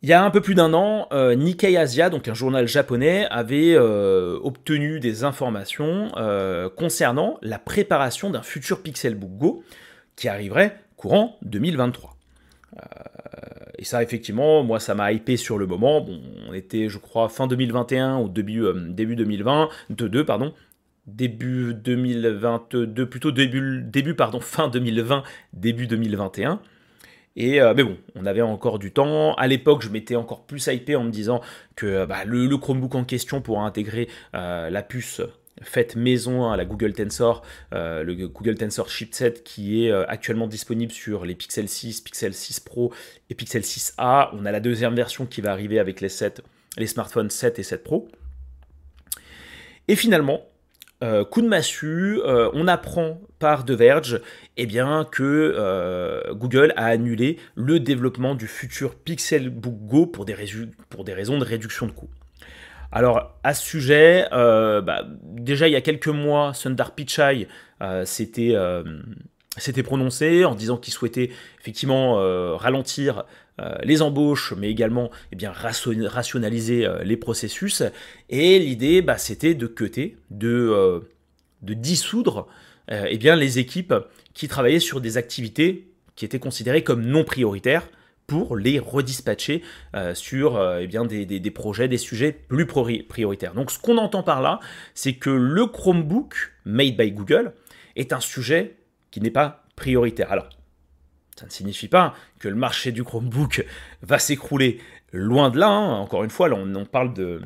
[0.02, 3.74] Il y a un peu plus d'un an, Nikkei Asia, donc un journal japonais, avait
[3.78, 6.10] obtenu des informations
[6.76, 9.64] concernant la préparation d'un futur Pixelbook Go
[10.14, 12.13] qui arriverait courant 2023.
[13.78, 16.00] Et ça, effectivement, moi, ça m'a hypé sur le moment.
[16.00, 20.54] Bon, on était, je crois, fin 2021 ou début, euh, début 2022, pardon.
[21.06, 26.60] Début 2022, plutôt début, début, pardon, fin 2020, début 2021.
[27.36, 29.34] Et euh, mais bon, on avait encore du temps.
[29.34, 31.40] À l'époque, je m'étais encore plus hypé en me disant
[31.74, 35.20] que bah, le, Chromebook en question pourra intégrer euh, la puce
[35.64, 40.46] faite maison à la Google Tensor, euh, le Google Tensor chipset qui est euh, actuellement
[40.46, 42.92] disponible sur les Pixel 6, Pixel 6 Pro
[43.30, 44.30] et Pixel 6a.
[44.32, 46.42] On a la deuxième version qui va arriver avec les, 7,
[46.76, 48.08] les smartphones 7 et 7 Pro.
[49.88, 50.42] Et finalement,
[51.02, 54.20] euh, coup de massue, on apprend par The Verge
[54.56, 60.34] eh bien, que Google a annulé le développement du futur Pixelbook Go pour des,
[60.88, 62.08] pour des raisons de réduction de coûts.
[62.94, 67.48] Alors, à ce sujet, euh, bah, déjà il y a quelques mois, Sundar Pichai
[67.82, 68.04] euh,
[68.38, 68.84] euh,
[69.56, 71.30] s'était prononcé en disant qu'il souhaitait
[71.60, 72.14] effectivement
[72.56, 73.24] ralentir
[73.82, 77.82] les embauches, mais également eh rationaliser les processus.
[78.30, 81.02] Et l'idée, bah, c'était de cuter, de,
[81.62, 82.46] dissoudre
[82.88, 83.94] eh les équipes
[84.34, 87.88] qui travaillaient sur des activités qui étaient considérées comme non prioritaires
[88.26, 89.62] pour les redispatcher
[89.94, 93.54] euh, sur euh, eh bien, des, projets, des sujets plus prioritaires.
[93.54, 94.60] Donc ce qu'on entend par là,
[94.94, 97.52] c'est que le Chromebook made by Google
[97.96, 98.76] est un sujet
[99.10, 100.32] qui n'est pas prioritaire.
[100.32, 100.48] Alors,
[101.36, 103.64] ça ne signifie pas que le marché du Chromebook
[104.02, 104.80] va s'écrouler
[105.12, 105.68] loin de là.
[105.68, 105.98] Hein.
[105.98, 107.42] Encore une fois, on, parle de,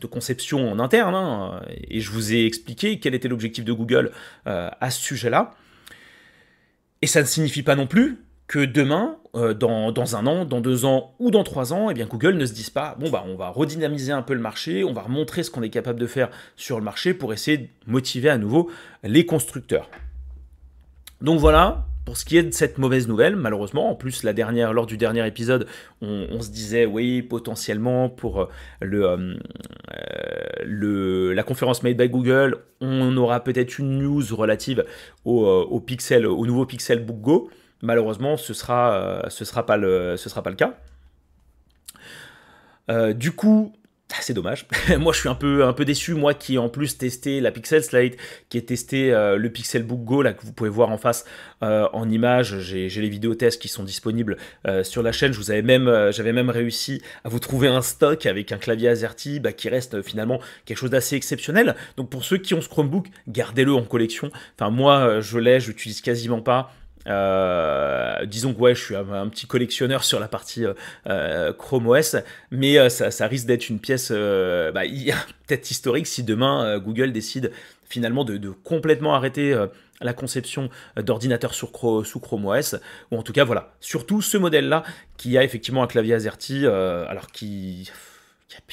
[0.00, 1.62] de, conception en interne, hein.
[1.88, 4.12] et je vous ai expliqué quel était l'objectif de Google
[4.46, 5.54] euh, à ce sujet-là.
[7.02, 10.84] Et ça ne signifie pas non plus que demain, dans, dans, un an, dans deux
[10.84, 13.50] ans ou dans trois ans, eh Google ne se dise pas bon bah on va
[13.50, 16.78] redynamiser un peu le marché, on va montrer ce qu'on est capable de faire sur
[16.78, 18.70] le marché pour essayer de motiver à nouveau
[19.02, 19.88] les constructeurs.
[21.20, 24.72] Donc voilà, pour ce qui est de cette mauvaise nouvelle, malheureusement, en plus la dernière,
[24.72, 25.66] lors du dernier épisode,
[26.02, 28.46] on, se disait oui potentiellement pour euh,
[28.80, 29.34] le, euh,
[30.64, 34.84] le, la conférence Made by Google, on aura peut-être une news relative
[35.26, 37.50] euh, au, Pixel, au nouveau Pixel Book Go.
[37.84, 40.16] Malheureusement, ce sera, ce sera pas le,
[40.56, 40.74] cas.
[43.12, 43.72] du coup,
[44.16, 44.66] ah, c'est dommage.
[44.98, 46.14] moi, je suis un peu, déçu.
[46.14, 48.12] Moi qui ai en plus testé la Pixel Slate,
[48.48, 51.24] qui ai testé euh, le Pixel Book Go, là, que vous pouvez voir en face
[51.64, 52.60] euh, en image.
[52.60, 54.36] J'ai les vidéos tests qui sont disponibles
[54.68, 55.32] euh, sur la chaîne.
[55.32, 60.02] J'avais même réussi à vous trouver un stock avec un clavier AZERTY bah, qui reste
[60.02, 61.74] finalement quelque chose d'assez exceptionnel.
[61.96, 64.30] Donc pour ceux qui ont ce Chromebook, gardez-le en collection.
[64.56, 66.72] Enfin, moi, je l'ai, je l'utilise quasiment pas.
[67.06, 70.74] Euh, disons que ouais, je suis un, petit collectionneur sur la partie euh,
[71.08, 72.16] euh, Chrome OS,
[72.50, 74.82] mais ça, risque d'être une pièce bah,
[75.46, 77.52] peut-être historique si demain Google décide
[77.88, 79.56] finalement de, complètement arrêter
[80.00, 82.76] la conception d'ordinateurs sous Chrome OS,
[83.10, 84.82] ou en tout cas voilà, surtout ce modèle-là
[85.16, 87.86] qui a effectivement un clavier AZERTY, alors qu'il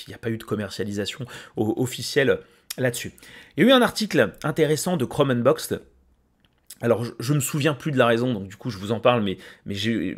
[0.08, 2.40] n'y a, pas eu de commercialisation officielle
[2.78, 3.14] là-dessus.
[3.58, 5.82] Il y a eu un article intéressant de Chrome Unboxed
[6.82, 9.00] alors, je, ne me souviens plus de la raison, donc du coup, je vous en
[9.00, 10.18] parle, mais, j'ai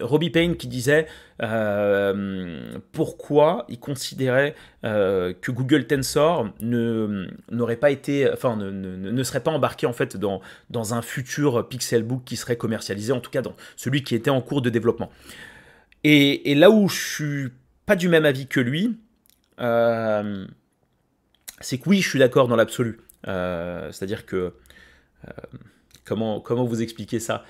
[0.00, 1.06] Robbie Payne qui disait
[1.40, 9.40] euh, pourquoi il considérait euh, que Google Tensor n'aurait pas été, enfin, ne, ne, serait
[9.40, 13.42] pas embarqué en fait dans, dans un futur Pixelbook qui serait commercialisé, en tout cas
[13.42, 15.10] dans celui qui était en cours de développement.
[16.02, 17.48] Et, là où je suis
[17.86, 18.98] pas du même avis que lui,
[19.60, 20.44] euh,
[21.60, 22.98] c'est que oui, je suis d'accord dans l'absolu.
[23.22, 24.54] C'est-à-dire que
[26.10, 27.44] Comment, vous expliquer ça?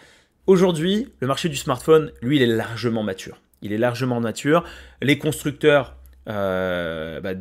[0.46, 3.40] Aujourd'hui, le marché du smartphone, lui, il est largement mature.
[3.62, 4.64] Il est largement mature.
[5.00, 5.96] Les constructeurs
[6.28, 7.32] euh, bah,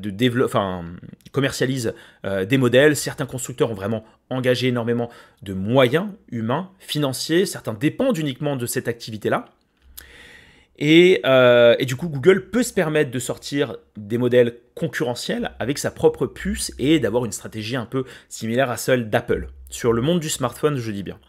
[1.32, 1.94] commercialisent
[2.26, 2.96] euh, des modèles.
[2.96, 5.10] Certains constructeurs ont vraiment engagé énormément
[5.44, 7.46] de moyens humains, financiers.
[7.46, 9.46] Certains dépendent uniquement de cette activité-là.
[10.82, 15.78] Et, euh, et, du coup, Google peut se permettre de sortir des modèles concurrentiels avec
[15.78, 19.50] sa propre puce et d'avoir une stratégie un peu similaire à celle d'Apple.
[19.70, 21.20] Sur le monde du smartphone, je dis bien.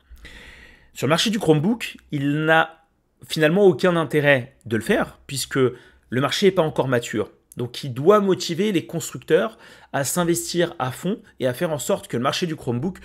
[0.94, 2.86] Sur le marché du Chromebook, il n'a
[3.28, 7.30] finalement aucun intérêt de le faire, puisque le marché n'est pas encore mature.
[7.60, 9.58] Donc il doit motiver les constructeurs
[9.92, 12.96] à s'investir à fond et à faire en sorte que le marché du Chromebook,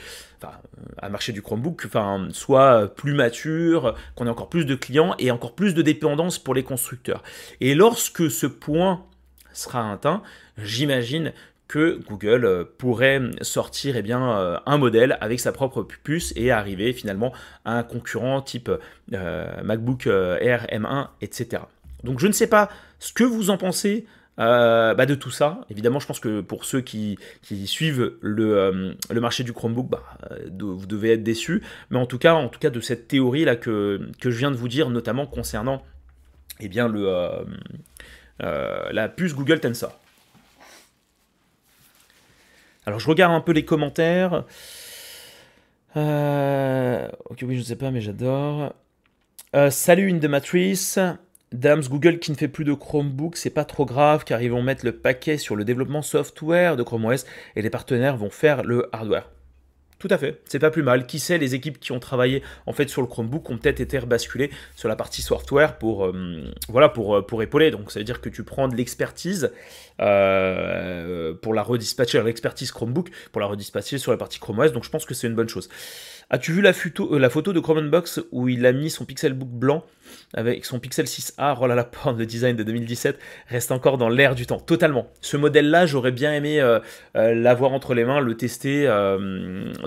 [0.42, 0.54] enfin,
[1.02, 5.30] un marché du Chromebook, enfin, soit plus mature, qu'on ait encore plus de clients et
[5.30, 7.22] encore plus de dépendance pour les constructeurs.
[7.60, 9.04] Et lorsque ce point
[9.52, 10.24] sera atteint,
[10.58, 11.34] j'imagine
[11.68, 16.94] que Google euh, pourrait sortir eh euh, un modèle avec sa propre puce et arriver
[16.94, 17.34] finalement
[17.66, 18.72] à un concurrent type
[19.12, 21.64] euh, MacBook Air M1, etc.
[22.06, 24.06] Donc je ne sais pas ce que vous en pensez
[24.38, 25.62] bah, de tout ça.
[25.70, 27.18] Évidemment, je pense que pour ceux qui,
[27.66, 30.04] suivent le, marché du Chromebook, bah,
[30.60, 31.64] vous devez être déçus.
[31.90, 34.58] Mais en tout cas, en tout cas de cette théorie là que, je viens de
[34.58, 35.84] vous dire, notamment concernant
[36.60, 37.46] eh bien, le,
[38.40, 39.98] la puce Google Tensor.
[42.86, 44.44] Alors je regarde un peu les commentaires.
[45.98, 48.74] Euh, ok, oui, je ne sais pas, mais j'adore.
[49.56, 51.00] Euh, salut une de matrice.
[51.52, 54.64] Dams Google qui ne fait plus de Chromebook, c'est pas trop grave car ils vont
[54.64, 58.64] mettre le paquet sur le développement software de Chrome OS et les partenaires vont faire
[58.64, 59.30] le hardware.
[59.98, 61.08] Tout à fait, c'est pas plus mal.
[61.08, 63.98] Qui sait, les équipes qui ont travaillé en fait sur le Chromebook ont peut-être été
[63.98, 67.72] rebasculées sur la partie software pour, euh, voilà, pour, euh, pour épauler.
[67.72, 69.52] Donc ça veut dire que tu prends de l'expertise
[70.02, 74.72] euh, pour la redispatcher, l'expertise Chromebook pour la redispatcher sur la partie Chrome OS.
[74.72, 75.70] Donc je pense que c'est une bonne chose.
[76.30, 79.86] As-tu vu la photo, la photo de Chromenbox où il a mis son Pixelbook blanc
[80.34, 84.10] avec son Pixel 6a Oh là là, porn, le design de 2017 reste encore dans
[84.10, 85.08] l'air du temps, totalement.
[85.22, 86.60] Ce modèle-là, j'aurais bien aimé
[87.14, 88.86] l'avoir entre les mains, le tester.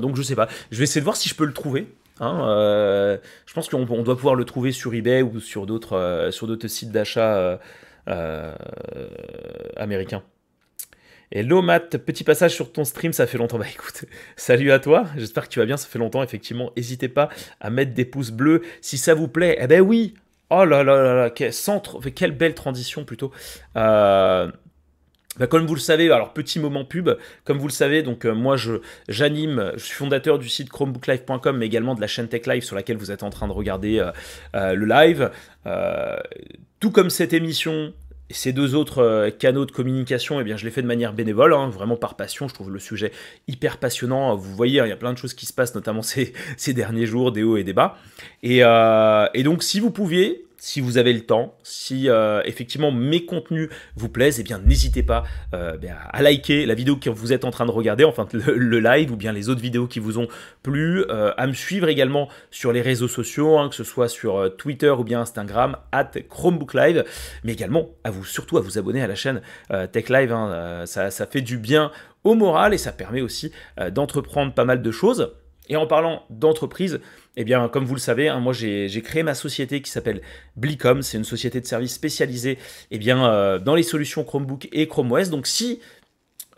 [0.00, 0.48] donc je sais pas.
[0.70, 1.88] Je vais essayer de voir si je peux le trouver.
[2.20, 3.16] Hein, euh,
[3.46, 7.60] je pense qu'on doit pouvoir le trouver sur eBay ou sur d'autres euh, sites d'achat
[8.08, 8.54] euh,
[9.76, 10.22] américains.
[11.30, 13.58] Hello Matt, petit passage sur ton stream, ça fait longtemps.
[13.58, 16.72] Bah écoute, salut à toi, j'espère que tu vas bien, ça fait longtemps effectivement.
[16.76, 17.28] N'hésitez pas
[17.60, 19.58] à mettre des pouces bleus si ça vous plaît.
[19.60, 20.14] Eh ben oui,
[20.48, 23.30] oh là là là là, quelle belle transition plutôt.
[23.76, 24.50] Euh,
[25.38, 27.10] bah, comme vous le savez, alors petit moment pub,
[27.44, 28.74] comme vous le savez, donc euh, moi je
[29.08, 32.76] j'anime, je suis fondateur du site chromebooklive.com, mais également de la chaîne Tech Live sur
[32.76, 34.10] laquelle vous êtes en train de regarder euh,
[34.54, 35.30] euh, le live.
[36.80, 37.92] tout comme cette émission,
[38.30, 41.54] et ces deux autres canaux de communication, eh bien, je les fais de manière bénévole,
[41.54, 42.46] hein, vraiment par passion.
[42.46, 43.10] Je trouve le sujet
[43.46, 44.36] hyper passionnant.
[44.36, 46.74] Vous voyez, hein, il y a plein de choses qui se passent, notamment ces, ces
[46.74, 47.96] derniers jours, des hauts et des bas.
[48.42, 53.24] Et, et donc, si vous pouviez, si vous avez le temps, si euh, effectivement mes
[53.24, 57.32] contenus vous plaisent, eh bien n'hésitez pas euh, ben, à liker la vidéo que vous
[57.32, 60.18] êtes en train de regarder, enfin le, live ou bien les autres vidéos qui vous
[60.18, 60.28] ont
[60.62, 64.56] plu, euh, à me suivre également sur les réseaux sociaux, hein, que ce soit sur
[64.56, 67.04] Twitter ou bien Instagram, at Chromebook Live,
[67.44, 69.40] mais également à vous surtout à vous abonner à la chaîne
[69.92, 71.92] Tech Live, hein, ça, ça, fait du bien
[72.24, 73.52] au moral et ça permet aussi
[73.92, 75.32] d'entreprendre pas mal de choses.
[75.68, 77.00] Et en parlant d'entreprise,
[77.40, 80.22] eh bien, comme vous le savez, hein, moi j'ai créé ma société qui s'appelle
[80.56, 81.02] Blicom.
[81.02, 82.58] C'est une société de services spécialisée
[82.90, 85.30] eh bien, euh, dans les solutions Chromebook et Chrome OS.
[85.30, 85.78] Donc si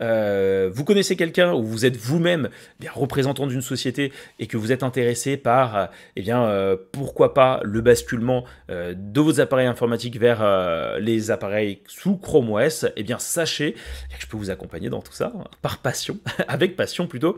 [0.01, 2.49] euh, vous connaissez quelqu'un ou vous êtes vous-même
[2.83, 6.49] eh représentant d'une société et que vous êtes intéressé par, euh, eh bien,
[6.91, 13.03] pourquoi pas le basculement de vos appareils informatiques vers les appareils sous Chrome OS, eh
[13.03, 16.17] bien, sachez que je peux vous accompagner dans tout ça, hein, par passion,
[16.47, 17.35] avec passion plutôt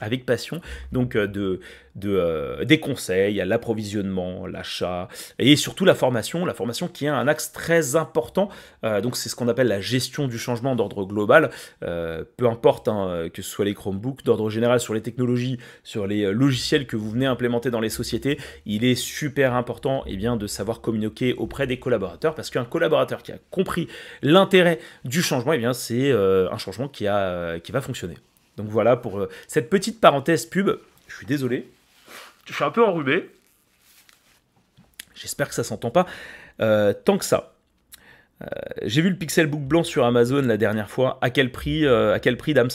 [0.00, 0.60] avec passion,
[0.92, 1.60] donc euh, de,
[2.04, 5.08] euh, des conseils, à l'approvisionnement, l'achat
[5.38, 8.48] et surtout la formation, la formation qui est un axe très important.
[8.84, 13.28] Euh, donc c'est ce qu'on appelle la gestion du changement d'ordre global, peu importe hein,
[13.32, 17.10] que ce soit les Chromebooks, d'ordre général sur les technologies, sur les logiciels que vous
[17.10, 21.34] venez implémenter dans les sociétés, il est super important et eh bien, de savoir communiquer
[21.34, 23.88] auprès des collaborateurs parce qu'un collaborateur qui a compris
[24.22, 28.16] l'intérêt du changement, eh c'est un changement qui, a, qui va fonctionner.
[28.60, 30.70] Donc voilà pour euh, cette petite parenthèse pub.
[31.08, 31.70] Je suis désolé.
[32.44, 33.30] Je suis un peu enrhumé.
[35.14, 36.06] J'espère que ça s'entend pas
[36.60, 37.54] euh, tant que ça.
[38.42, 38.46] Euh,
[38.82, 41.18] j'ai vu le Pixelbook blanc sur Amazon la dernière fois.
[41.22, 42.70] À quel prix, à quel prix, Dams?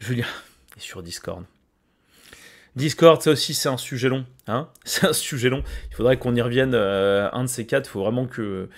[0.00, 0.26] Julien,
[0.76, 1.44] et sur Discord.
[2.74, 4.26] Discord, ça aussi, c'est un sujet long.
[4.48, 5.62] Hein c'est un sujet long.
[5.92, 7.88] Il faudrait qu'on y revienne un de ces quatre.
[7.88, 8.68] Il faut vraiment que,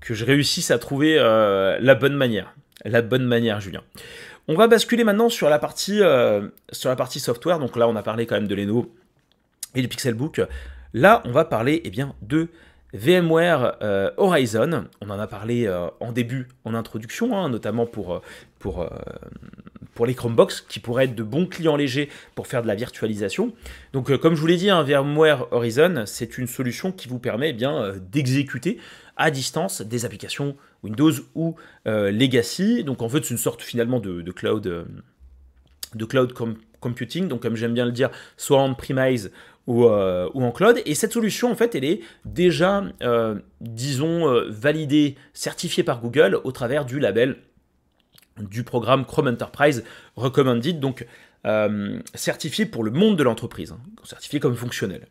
[0.00, 2.54] que je réussisse à trouver la bonne manière.
[2.84, 3.82] La bonne manière, Julien.
[4.50, 7.58] On va basculer maintenant sur la partie, euh, sur la partie software.
[7.58, 8.90] Donc là, on a parlé quand même de Leno
[9.74, 10.40] et du Pixelbook.
[10.94, 12.48] Là, on va parler eh bien, de
[12.94, 14.86] VMware euh, Horizon.
[15.02, 18.22] On en a parlé euh, en début, en introduction, hein, notamment pour,
[20.06, 23.52] les Chromebox, qui pourraient être de bons clients légers pour faire de la virtualisation.
[23.92, 27.50] Donc, comme je vous l'ai dit, un VMware Horizon, c'est une solution qui vous permet
[27.50, 28.78] eh bien d'exécuter
[29.18, 32.84] à distance des applications Windows ou euh, Legacy.
[32.84, 34.86] Donc en fait, c'est une sorte finalement de, cloud,
[35.94, 37.28] de cloud euh, computing.
[37.28, 39.32] Donc comme j'aime bien le dire, soit en premise
[39.66, 40.80] ou, euh, ou, en cloud.
[40.86, 42.84] Et cette solution, en fait, elle est déjà,
[43.60, 47.36] disons, validée, certifiée par Google au travers du label
[48.38, 51.06] du programme Chrome Enterprise Recommended, donc
[52.14, 55.08] certifié pour le monde de l'entreprise, hein, certifié comme fonctionnel.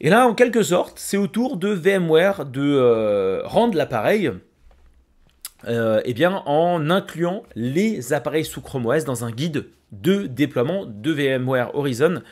[0.00, 4.32] Et là, en quelque sorte, c'est au tour de VMware de euh, rendre l'appareil
[5.66, 10.84] euh, eh bien, en incluant les appareils sous Chrome OS dans un guide de déploiement
[10.84, 12.22] de VMware Horizon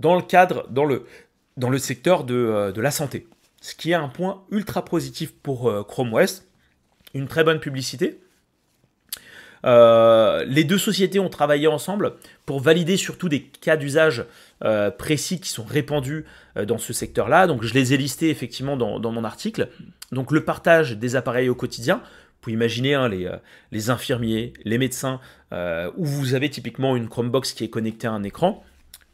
[0.00, 3.26] dans le cadre, dans le, secteur euh, de la santé.
[3.60, 6.44] Ce qui est un point ultra positif pour Chrome OS,
[7.14, 8.20] une très bonne publicité.
[9.64, 12.14] Les deux sociétés ont travaillé ensemble
[12.46, 14.24] pour valider surtout des cas d'usage
[14.64, 16.24] euh, précis qui sont répandus
[16.56, 17.46] euh, dans ce secteur-là.
[17.46, 19.68] Donc je les ai listés effectivement dans, mon article.
[20.10, 21.96] Donc le partage des appareils au quotidien.
[21.96, 23.36] Vous pouvez imaginer hein, les, euh,
[23.72, 25.20] les, infirmiers, les médecins,
[25.96, 28.64] où vous avez typiquement une Chromebox qui est connectée à un écran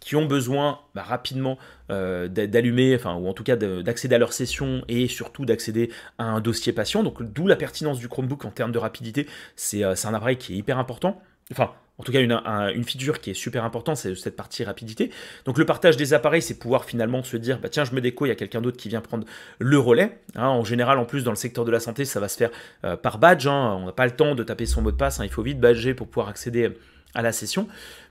[0.01, 1.59] qui ont besoin bah, rapidement
[1.89, 6.41] d'allumer, enfin, ou en tout cas d'accéder à leur session et surtout d'accéder à un
[6.41, 7.03] dossier patient.
[7.03, 9.27] Donc, d'où la pertinence du Chromebook en termes de rapidité.
[9.57, 11.21] C'est un appareil qui est hyper important.
[11.51, 15.11] Enfin, en tout cas une, une, feature qui est super importante, c'est cette partie rapidité.
[15.45, 18.25] Donc le partage des appareils, c'est pouvoir finalement se dire, bah tiens, je me déco,
[18.25, 19.27] il y a quelqu'un d'autre qui vient prendre
[19.59, 20.19] le relais.
[20.35, 20.49] Hein.
[20.49, 22.51] en général, en plus, dans le secteur de la santé, ça va se faire
[22.85, 23.47] euh, par badge.
[23.47, 23.77] Hein.
[23.83, 25.25] on n'a pas le temps de taper son mot de passe, hein.
[25.25, 26.71] il faut vite badger pour pouvoir accéder
[27.15, 27.69] à la session.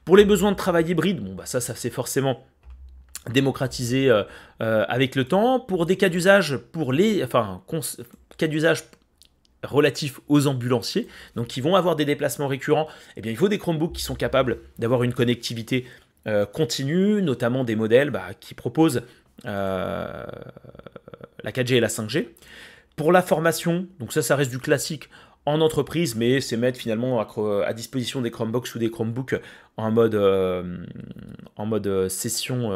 [0.10, 2.44] Pour les besoins de travail hybride, bon, bah ça, ça c'est forcément
[3.30, 4.24] démocratisé euh,
[4.60, 5.60] euh, avec le temps.
[5.60, 7.62] Pour des cas d'usage, pour les, enfin,
[8.36, 8.86] cas d'usage
[9.62, 13.60] relatifs aux ambulanciers, donc qui vont avoir des déplacements récurrents, eh bien, il faut des
[13.60, 15.86] Chromebooks qui sont capables d'avoir une connectivité
[16.26, 19.04] euh, continue, notamment des modèles bah, qui proposent
[19.44, 20.26] la
[21.44, 22.30] 4G et la 5G.
[22.96, 25.08] Pour la formation, donc ça, ça reste du classique
[25.50, 29.36] en entreprise, mais c'est mettre finalement à, disposition des Chromebooks ou des Chromebooks
[29.78, 30.78] en mode, euh,
[31.56, 32.72] en mode session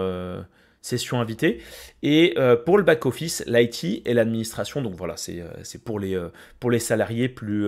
[0.83, 1.61] session invitée.
[2.03, 6.27] Et euh, pour le back-office, l'IT et l'administration, donc voilà, c'est euh, pour, les, euh,
[6.59, 7.67] pour les salariés plus,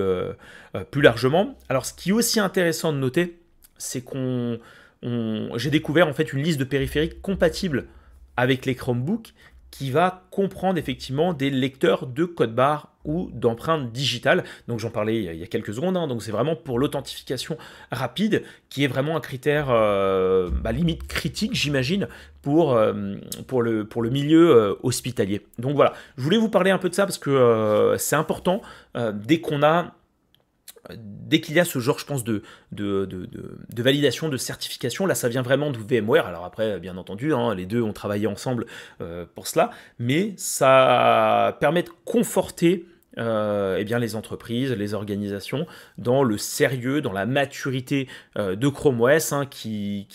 [0.91, 1.57] plus largement.
[1.69, 3.39] Alors ce qui est aussi intéressant de noter,
[3.77, 4.59] c'est qu'on
[5.55, 7.85] j'ai découvert en fait une liste de périphériques compatibles
[8.37, 9.33] avec les Chromebooks
[9.69, 14.43] qui va comprendre effectivement des lecteurs de code barre ou d'empreinte digitale.
[14.67, 16.07] Donc j'en parlais il y a quelques secondes, hein.
[16.07, 17.57] donc c'est vraiment pour l'authentification
[17.91, 22.07] rapide qui est vraiment un critère euh, bah, limite critique j'imagine
[22.41, 23.15] pour, euh,
[23.47, 25.41] pour, le, pour le milieu euh, hospitalier.
[25.59, 28.61] Donc voilà, je voulais vous parler un peu de ça parce que c'est important
[29.13, 29.93] dès qu'on a
[30.93, 35.15] dès qu'il y a ce genre, je pense, de, de, de, validation, de certification, là,
[35.15, 36.27] ça vient vraiment de VMware.
[36.27, 38.65] Alors après, bien entendu, hein, les deux ont travaillé ensemble
[39.01, 42.85] euh, pour cela, mais ça permet de conforter
[43.17, 45.65] euh, eh bien, les entreprises, les organisations
[45.97, 48.07] dans le sérieux, dans la maturité
[48.37, 50.07] euh, de Chrome OS, hein, qui,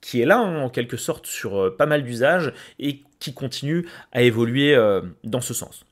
[0.00, 4.22] qui, est là hein, en quelque sorte sur pas mal d'usages et qui continue à
[4.22, 4.74] évoluer
[5.24, 5.84] dans ce sens.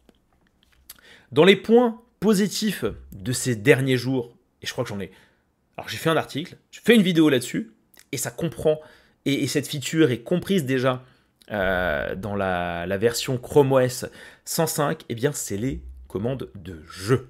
[1.31, 5.11] Dans les points positif de ces derniers jours, et je crois que j'en ai.
[5.77, 7.73] Alors j'ai fait un article, j'ai fait une vidéo là-dessus,
[8.13, 8.81] et ça comprend,
[9.25, 11.05] et, cette feature est comprise déjà
[11.51, 14.07] euh, dans la, version Chrome OS
[14.45, 17.29] 105, et eh bien c'est les commandes de jeu.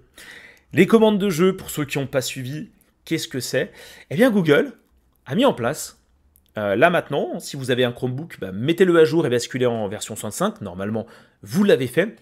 [0.73, 2.71] Les commandes de jeu, pour ceux qui n'ont pas suivi,
[3.05, 3.73] qu'est-ce que c'est?
[4.11, 4.73] Eh bien Google
[5.27, 5.99] a mis en place,
[6.57, 9.89] euh, là maintenant, si vous avez un Chromebook, bah, mettez-le à jour et basculez en
[9.89, 11.07] version 105, normalement
[11.43, 12.17] vous l'avez fait.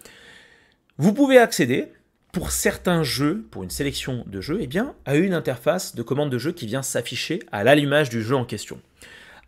[0.97, 1.91] Vous pouvez accéder
[2.31, 6.29] pour certains jeux, pour une sélection de jeux, eh bien, à une interface de commande
[6.29, 8.79] de jeu qui vient s'afficher à l'allumage du jeu en question.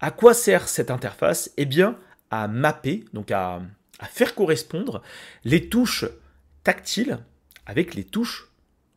[0.02, 1.52] À quoi sert cette interface?
[1.58, 1.98] Eh bien,
[2.32, 3.62] à mapper, donc à,
[4.10, 5.02] faire correspondre
[5.44, 6.06] les touches
[6.64, 7.20] tactiles
[7.66, 8.50] avec les touches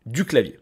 [0.06, 0.58] du clavier.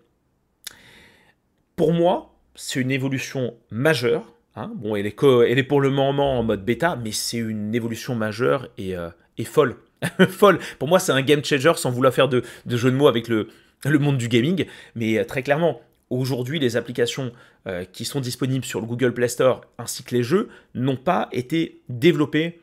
[1.77, 4.33] Pour moi, c'est une évolution majeure.
[4.57, 4.73] Hein.
[4.77, 8.97] Bon, elle est, pour le moment en mode bêta, mais c'est une évolution majeure et,
[8.97, 9.11] euh,
[9.45, 9.77] folle
[10.29, 10.59] folle.
[10.79, 13.49] Pour moi, c'est un game changer sans vouloir faire de, jeu de mots avec le,
[13.85, 14.67] monde du gaming.
[14.95, 15.81] Mais euh, très clairement,
[16.11, 17.33] aujourd'hui, les applications
[17.67, 21.29] euh, qui sont disponibles sur le Google Play Store ainsi que les jeux n'ont pas
[21.33, 22.61] été développés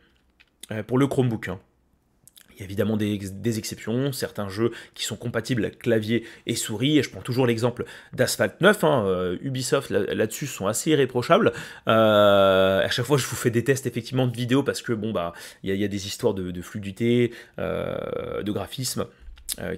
[0.72, 1.50] euh, pour le Chromebook.
[1.50, 1.60] Hein.
[2.58, 7.04] Il y a évidemment des, exceptions, certains jeux qui sont compatibles clavier et souris, et
[7.04, 11.54] je prends toujours l'exemple d'Asphalt 9, hein, euh, Ubisoft là-dessus sont assez irréprochables.
[11.88, 15.12] Euh, à chaque fois, je vous fais des tests effectivement de vidéos parce que bon
[15.12, 19.06] bah il y, a des histoires de, fluidité, euh, de graphisme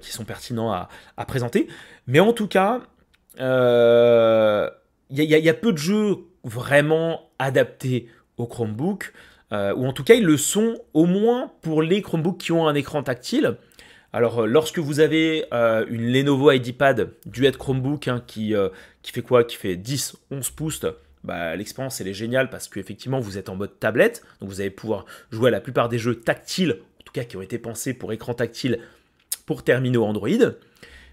[0.01, 1.67] qui sont pertinents à, présenter.
[2.07, 2.79] Mais en tout cas,
[3.37, 3.43] il
[5.09, 6.15] y, a peu de jeux
[6.45, 8.07] vraiment adaptés
[8.37, 9.11] au Chromebook.
[9.51, 12.67] Euh, ou en tout cas ils le sont au moins pour les Chromebooks qui ont
[12.67, 13.55] un écran tactile.
[14.13, 18.53] Alors euh, lorsque vous avez euh, une Lenovo IdeaPad Duet Chromebook hein, qui,
[19.01, 19.43] qui fait quoi?
[19.43, 20.85] Qui fait 10-11 pouces,
[21.23, 24.69] bah, l'expérience elle est géniale parce qu'effectivement vous êtes en mode tablette, donc vous allez
[24.69, 27.93] pouvoir jouer à la plupart des jeux tactiles, en tout cas qui ont été pensés
[27.93, 28.79] pour écran tactile
[29.45, 30.29] pour terminaux Android.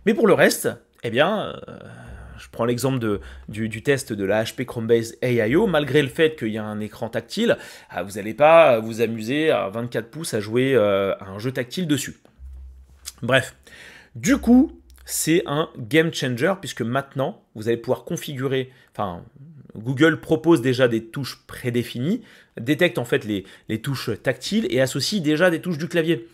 [0.04, 0.68] Mais pour le reste,
[1.02, 1.58] eh bien,
[2.46, 6.58] je prends l'exemple du, test de la HP Chromebase AIO, malgré le fait qu'il y
[6.58, 7.58] a un écran tactile,
[7.90, 11.50] ah, vous n'allez pas vous amuser à 24 pouces à jouer euh, à un jeu
[11.50, 12.18] tactile dessus.
[13.20, 13.56] Bref,
[14.14, 19.24] du coup, c'est un game changer puisque maintenant, vous allez pouvoir configurer, enfin,
[19.74, 22.22] Google propose déjà des touches prédéfinies,
[22.60, 26.28] détecte en fait les, les touches tactiles et associe déjà des touches du clavier.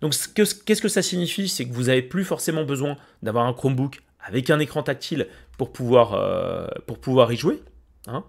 [0.00, 1.48] Donc qu'est-ce que ça signifie?
[1.48, 5.26] C'est que vous n'avez plus forcément besoin d'avoir un Chromebook avec un écran tactile
[5.58, 7.62] pour pouvoir, euh, y jouer.
[8.06, 8.24] Hein.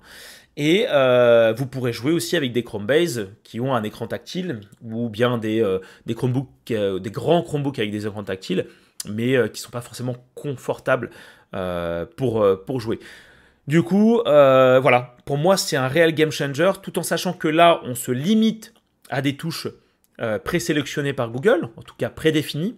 [0.56, 5.10] Et euh, vous pourrez jouer aussi avec des Chromebase qui ont un écran tactile ou
[5.10, 5.80] bien des, euh,
[6.16, 8.68] Chromebooks, des grands Chromebooks avec des écrans tactiles,
[9.10, 11.10] mais qui ne sont pas forcément confortables
[12.16, 13.00] pour, pour jouer.
[13.68, 17.82] Du coup, voilà, pour moi c'est un réel game changer, tout en sachant que là
[17.84, 18.76] on se limite
[19.10, 19.68] à des touches
[20.44, 22.76] présélectionnées par Google, en tout cas prédéfinies.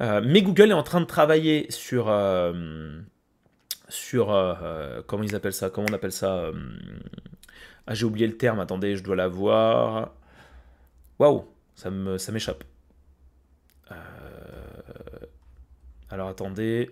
[0.00, 3.00] Euh, mais Google est en train de travailler sur euh,
[3.88, 6.50] sur euh, comment ils appellent ça Comment on appelle ça
[7.86, 8.60] ah, j'ai oublié le terme.
[8.60, 10.14] Attendez, je dois l'avoir.
[11.18, 12.64] Waouh, ça me ça m'échappe.
[16.10, 16.90] alors attendez.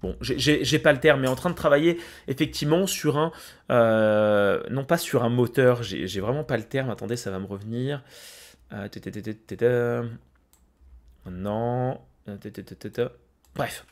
[0.00, 3.32] Bon, j'ai pas le terme, mais en train de travailler effectivement sur un,
[4.70, 6.90] non pas sur un moteur, j'ai vraiment pas le terme.
[6.90, 8.04] Attendez, ça va me revenir.
[11.26, 12.00] non,
[13.54, 13.84] Bref,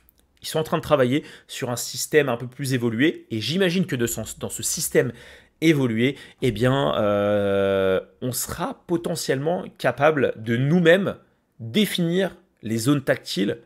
[0.42, 3.86] ils sont en train de travailler sur un système un peu plus évolué, et j'imagine
[3.86, 5.12] que dans ce système
[5.60, 11.16] évolué, eh bien, euh, on sera potentiellement capable de nous-mêmes
[11.60, 13.58] définir les zones tactiles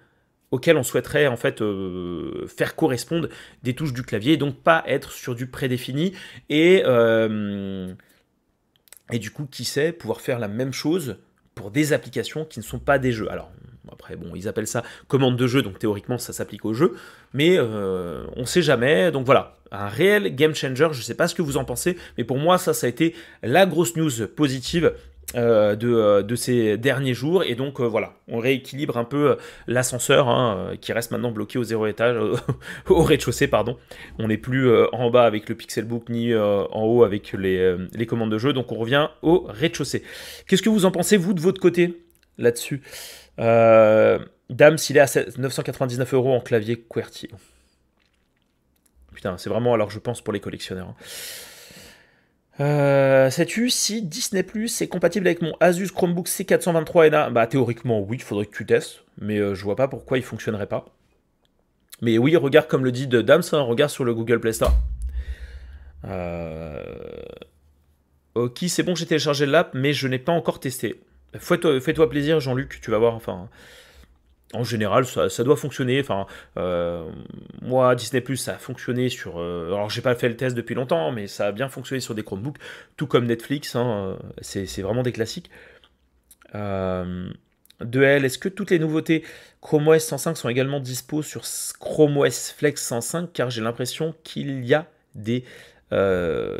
[0.52, 3.28] auxquelles on souhaiterait en fait euh, faire correspondre
[3.62, 6.12] des touches du clavier, et donc pas être sur du prédéfini
[6.48, 7.92] et euh,
[9.12, 11.16] et du coup, qui sait, pouvoir faire la même chose
[11.54, 13.30] pour des applications qui ne sont pas des jeux.
[13.30, 13.50] Alors,
[13.92, 16.94] après, bon, ils appellent ça commande de jeu, donc théoriquement ça s'applique au jeu,
[17.34, 19.10] mais euh, on ne sait jamais.
[19.10, 20.88] Donc voilà, un réel game changer.
[20.92, 22.90] Je ne sais pas ce que vous en pensez, mais pour moi, ça, ça a
[22.90, 24.92] été la grosse news positive
[25.36, 27.44] euh, de, de, ces derniers jours.
[27.44, 29.36] Et donc voilà, on rééquilibre un peu
[29.66, 32.16] l'ascenseur hein, qui reste maintenant bloqué au zéro étage,
[32.88, 33.76] au rez-de-chaussée, pardon.
[34.18, 38.38] On n'est plus en bas avec le Pixelbook ni en haut avec les, commandes de
[38.38, 38.52] jeu.
[38.52, 40.02] Donc on revient au rez-de-chaussée.
[40.48, 42.02] Qu'est-ce que vous en pensez, vous, de votre côté,
[42.38, 42.82] là-dessus?
[43.40, 47.28] Dame, s'il est à 999 euros en clavier QWERTY.
[49.14, 50.88] Putain, c'est vraiment alors je pense pour les collectionneurs.
[50.88, 50.94] Hein.
[52.60, 58.00] Euh, Sais-tu si Disney Plus est compatible avec mon Asus Chromebook C423 NA Bah théoriquement
[58.00, 60.84] oui, il faudrait que tu testes, mais euh, je vois pas pourquoi il fonctionnerait pas.
[62.02, 64.74] Mais oui, regarde comme le dit Dams, hein, regarde sur le Google Play Store.
[66.04, 66.82] Euh...
[68.34, 71.00] Ok, c'est bon, j'ai téléchargé l'app, mais je n'ai pas encore testé.
[71.38, 73.14] Fais-toi fais plaisir, Jean-Luc, tu vas voir.
[73.14, 73.48] Enfin,
[74.52, 76.02] en général, ça, doit fonctionner.
[76.56, 77.08] Euh,
[77.62, 79.38] moi, Disney Plus, ça a fonctionné sur.
[79.38, 82.14] Euh, alors, j'ai pas fait le test depuis longtemps, mais ça a bien fonctionné sur
[82.14, 82.58] des Chromebooks,
[82.96, 83.76] tout comme Netflix.
[83.76, 85.50] Hein, c'est vraiment des classiques.
[86.56, 87.30] Euh,
[87.80, 89.24] de L, est-ce que toutes les nouveautés
[89.62, 91.42] Chrome OS 105 sont également dispo sur
[91.78, 95.44] Chrome OS Flex 105 Car j'ai l'impression qu'il y a des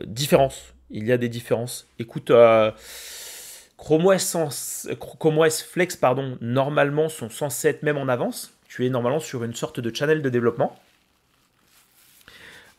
[0.07, 0.75] différences.
[0.91, 1.89] Il y a des différences.
[1.99, 2.31] Écoute.
[3.81, 8.53] Chrome OS, Flex, pardon, normalement, sont censés être même en avance.
[8.69, 10.79] Tu es normalement sur une sorte de channel de développement.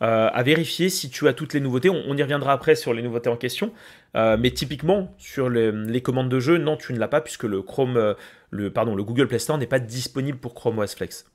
[0.04, 1.90] Euh, à vérifier si tu as toutes les nouveautés.
[1.90, 3.74] On, y reviendra après sur les nouveautés en question.
[4.16, 7.64] Euh, mais typiquement, sur les, commandes de jeu, non, tu ne l'as pas puisque le
[7.80, 8.14] euh,
[8.52, 11.26] le Google Play Store n'est pas disponible pour Chrome OS Flex.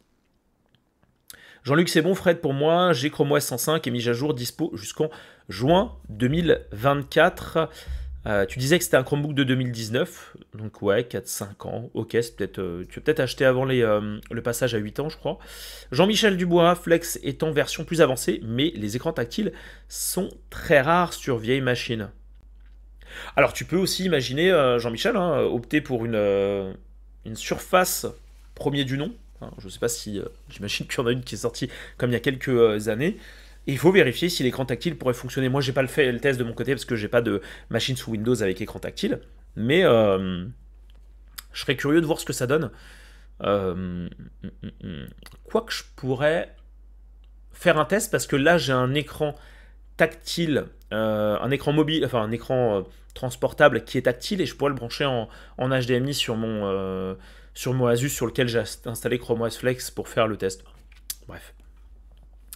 [1.64, 4.70] Jean-Luc, c'est bon, Fred, pour moi, j'ai Chrome OS 105 et mis à jour dispo
[4.74, 5.10] jusqu'en
[5.48, 7.68] juin 2024.
[8.26, 12.58] Euh, tu disais que c'était un Chromebook de 2019, donc ouais, 4-5 ans, ok, peut-être,
[12.58, 15.38] euh, tu as peut-être acheté avant euh, le passage à 8 ans, je crois.
[15.92, 19.52] Jean-Michel Dubois, Flex est en version plus avancée, mais les écrans tactiles
[19.88, 22.08] sont très rares sur vieilles machines.
[23.36, 26.74] Alors tu peux aussi imaginer, Jean-Michel, hein, opter pour une,
[27.24, 28.06] une surface
[28.54, 29.14] premier du nom.
[29.40, 30.20] Hein, je ne sais pas si,
[30.50, 33.16] j'imagine qu'il y en a une qui est sortie comme il y a quelques années
[33.66, 35.48] il faut vérifier si l'écran tactile pourrait fonctionner.
[35.48, 37.96] Moi, j'ai pas fait, le test de mon côté parce que j'ai pas de machine
[37.96, 39.20] sous Windows avec écran tactile.
[39.56, 40.46] Mais euh,
[41.52, 42.70] je serais curieux de voir ce que ça donne.
[43.42, 44.08] Euh,
[45.44, 46.54] quoi que je pourrais
[47.52, 49.34] faire un test parce que là, j'ai un écran
[49.96, 54.70] tactile, euh, un écran mobile, enfin un écran transportable qui est tactile et je pourrais
[54.70, 57.16] le brancher en, HDMI sur mon,
[57.54, 60.62] sur mon Asus sur lequel j'ai installé Chrome OS Flex pour faire le test.
[61.26, 61.54] Bref.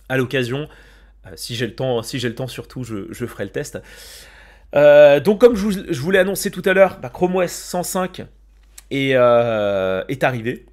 [0.09, 0.67] À l'occasion, euh,
[1.37, 3.79] si j'ai le temps, si j'ai le temps surtout, je, ferai le test.
[4.75, 8.23] Euh, donc comme je vous, l'ai annoncé tout à l'heure, bah, Chrome OS 105
[8.91, 10.67] est, euh, est arrivé.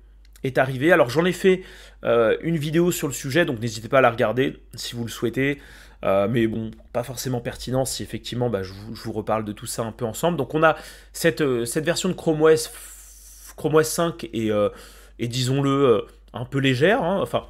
[0.43, 0.91] Est arrivé.
[0.91, 1.64] Alors j'en ai fait
[2.04, 5.60] une vidéo sur le sujet, donc n'hésitez pas à la regarder si vous le souhaitez.
[6.04, 9.91] mais bon, pas forcément pertinent si effectivement bah, je, vous, reparle de tout ça un
[9.91, 10.38] peu ensemble.
[10.38, 10.78] Donc on a
[11.12, 12.72] cette, version de Chrome OS,
[13.58, 14.52] Chrome OS 5 et,
[15.20, 17.04] et disons-le un peu légère.
[17.04, 17.20] Hein.
[17.22, 17.48] enfin,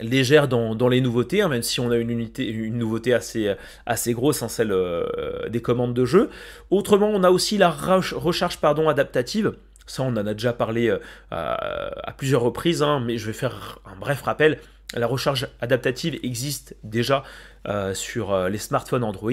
[0.00, 3.54] légère dans, les nouveautés, hein, même si on a une, unité, une nouveauté assez,
[3.86, 6.30] assez grosse, hein, celle euh, des commandes de jeu.
[6.70, 9.54] Autrement, on a aussi la recharge pardon, adaptative.
[9.86, 10.98] Ça, on en a déjà parlé euh,
[11.30, 14.58] à, plusieurs reprises, hein, mais je vais faire un bref rappel.
[14.94, 17.24] La recharge adaptative existe déjà
[17.66, 19.32] euh, sur les smartphones Android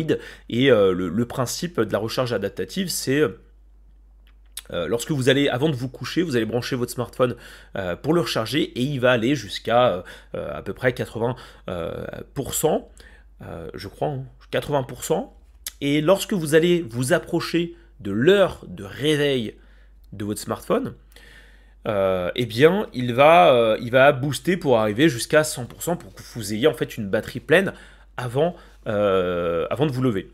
[0.49, 3.22] et le, principe de la recharge adaptative, c'est
[4.72, 7.36] euh, lorsque vous allez, avant de vous coucher, vous allez brancher votre smartphone
[7.76, 10.04] euh, pour le recharger et il va aller jusqu'à
[10.36, 11.36] euh, à peu près 80%,
[13.74, 14.18] je crois,
[14.52, 15.14] 80%.
[15.14, 15.30] Hein,
[15.82, 19.56] et lorsque vous allez vous approcher de l'heure de réveil
[20.14, 20.94] de votre smartphone,
[21.86, 26.68] eh bien, il va, il va booster pour arriver jusqu'à 100% pour que vous ayez
[26.68, 27.74] en fait une batterie pleine
[28.18, 28.56] avant,
[28.86, 30.32] avant de vous lever.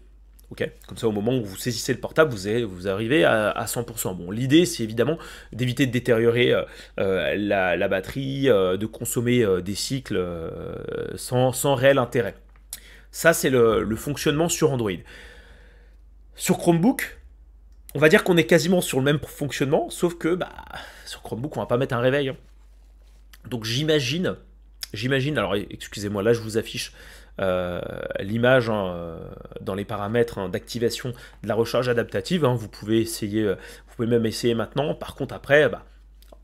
[0.88, 4.16] Comme ça, au moment où vous saisissez le portable, vous, vous arrivez à, 100%.
[4.16, 5.18] Bon, l'idée, c'est évidemment
[5.52, 6.64] d'éviter de détériorer euh,
[7.00, 10.24] euh, la, batterie, euh, de consommer des cycles
[11.16, 12.36] sans, réel intérêt.
[13.12, 14.92] Ça, c'est le, fonctionnement sur Android.
[16.36, 17.20] Sur Chromebook,
[17.96, 20.52] on va dire qu'on est quasiment sur le même fonctionnement, sauf que bah,
[21.06, 22.30] sur Chromebook, on va pas mettre un réveil.
[22.30, 22.38] Hein.
[23.50, 24.36] Donc j'imagine,
[24.94, 26.92] j'imagine, alors excusez-moi, là je vous affiche
[28.20, 29.18] l'image hein,
[29.66, 31.10] dans les paramètres hein, d'activation
[31.44, 32.46] de la recharge adaptative.
[32.46, 32.56] Hein.
[32.56, 33.56] vous pouvez essayer, euh,
[33.88, 34.94] vous pouvez même essayer maintenant.
[34.96, 35.86] Par contre, après, bah,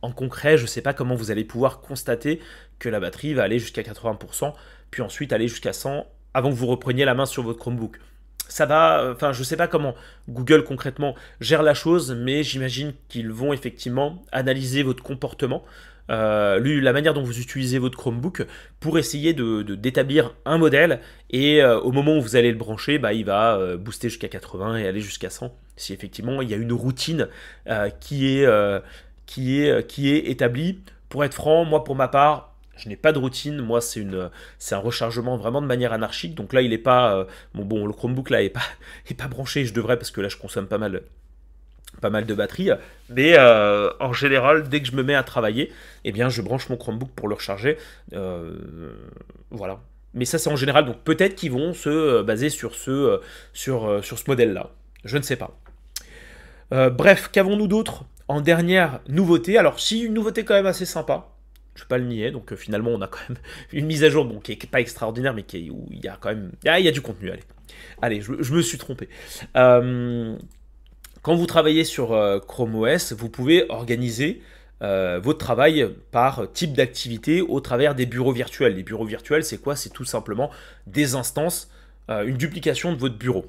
[0.02, 2.42] en concret, je ne sais pas comment vous allez pouvoir constater
[2.80, 4.54] que la batterie va aller jusqu'à 80%,
[4.90, 8.00] puis ensuite aller jusqu'à 100 avant que vous repreniez la main sur votre Chromebook.
[8.48, 9.96] Ça va, enfin, je sais pas comment
[10.28, 15.64] Google concrètement gère la chose, mais j'imagine qu'ils vont effectivement analyser votre comportement
[16.10, 18.46] lui, la manière dont vous utilisez votre Chromebook
[18.80, 21.00] pour essayer de, d'établir un modèle
[21.30, 24.88] et au moment où vous allez le brancher, bah, il va booster jusqu'à 80 et
[24.88, 27.28] aller jusqu'à 100 si effectivement il y a une routine
[28.02, 28.82] qui, est,
[29.26, 30.80] qui, est, qui est établie.
[31.10, 33.62] Pour être franc, moi pour ma part, je n'ai pas de routine.
[33.62, 34.06] Moi, c'est
[34.58, 36.36] c'est un rechargement vraiment de manière anarchique.
[36.36, 38.62] Donc là, il est pas, euh, bon, bon, le Chromebook là est pas,
[39.10, 39.66] est pas branché.
[39.66, 41.02] Je devrais parce que là, je consomme pas mal,
[42.00, 42.70] pas mal de batterie.
[43.10, 45.72] Mais euh, en général, dès que je me mets à travailler,
[46.04, 47.78] eh bien, je branche mon Chromebook pour le recharger.
[48.14, 48.94] Euh,
[49.50, 49.80] voilà.
[50.14, 50.86] Mais ça, c'est en général.
[50.86, 53.20] Donc peut-être qu'ils vont se baser sur ce,
[54.28, 54.72] modèle-là.
[55.06, 55.58] Je ne sais pas.
[56.72, 59.58] bref, qu'avons-nous d'autre en dernière nouveauté?
[59.58, 61.32] Alors, si une nouveauté quand même assez sympa
[61.76, 62.32] je ne vais pas le nier.
[62.32, 63.38] Donc euh, finalement, on a quand même
[63.74, 66.18] une mise à jour bon, qui n'est pas extraordinaire, mais qui où il y a
[66.20, 67.32] quand même ah, il y a du contenu.
[67.32, 67.44] Allez,
[68.02, 69.10] allez je, me suis trompé.
[71.22, 74.42] Euh, quand vous travaillez sur euh, Chrome OS, vous pouvez organiser
[74.84, 78.74] votre travail par type d'activité au travers des bureaux virtuels.
[78.74, 79.76] Les bureaux virtuels, c'est quoi?
[79.76, 80.50] C'est tout simplement
[80.88, 81.70] des instances,
[82.10, 83.46] une duplication de votre bureau.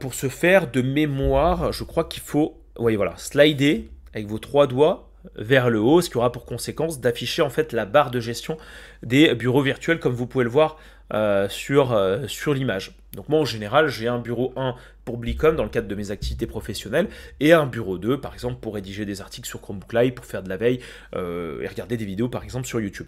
[0.00, 5.08] pour ce faire, de mémoire, je crois qu'il faut, voilà, slider avec vos trois doigts
[5.36, 8.56] vers le haut, ce qui aura pour conséquence d'afficher en fait la barre de gestion
[9.04, 10.78] des bureaux virtuels comme vous pouvez le voir
[11.14, 12.90] euh, sur, euh, sur l'image.
[13.12, 16.10] Donc moi en général j'ai un bureau 1 pour Blicom dans le cadre de mes
[16.10, 17.08] activités professionnelles
[17.38, 20.42] et un bureau 2 par exemple pour rédiger des articles sur Chromebook Live, pour faire
[20.42, 20.80] de la veille
[21.14, 23.06] euh, et regarder des vidéos par exemple sur YouTube.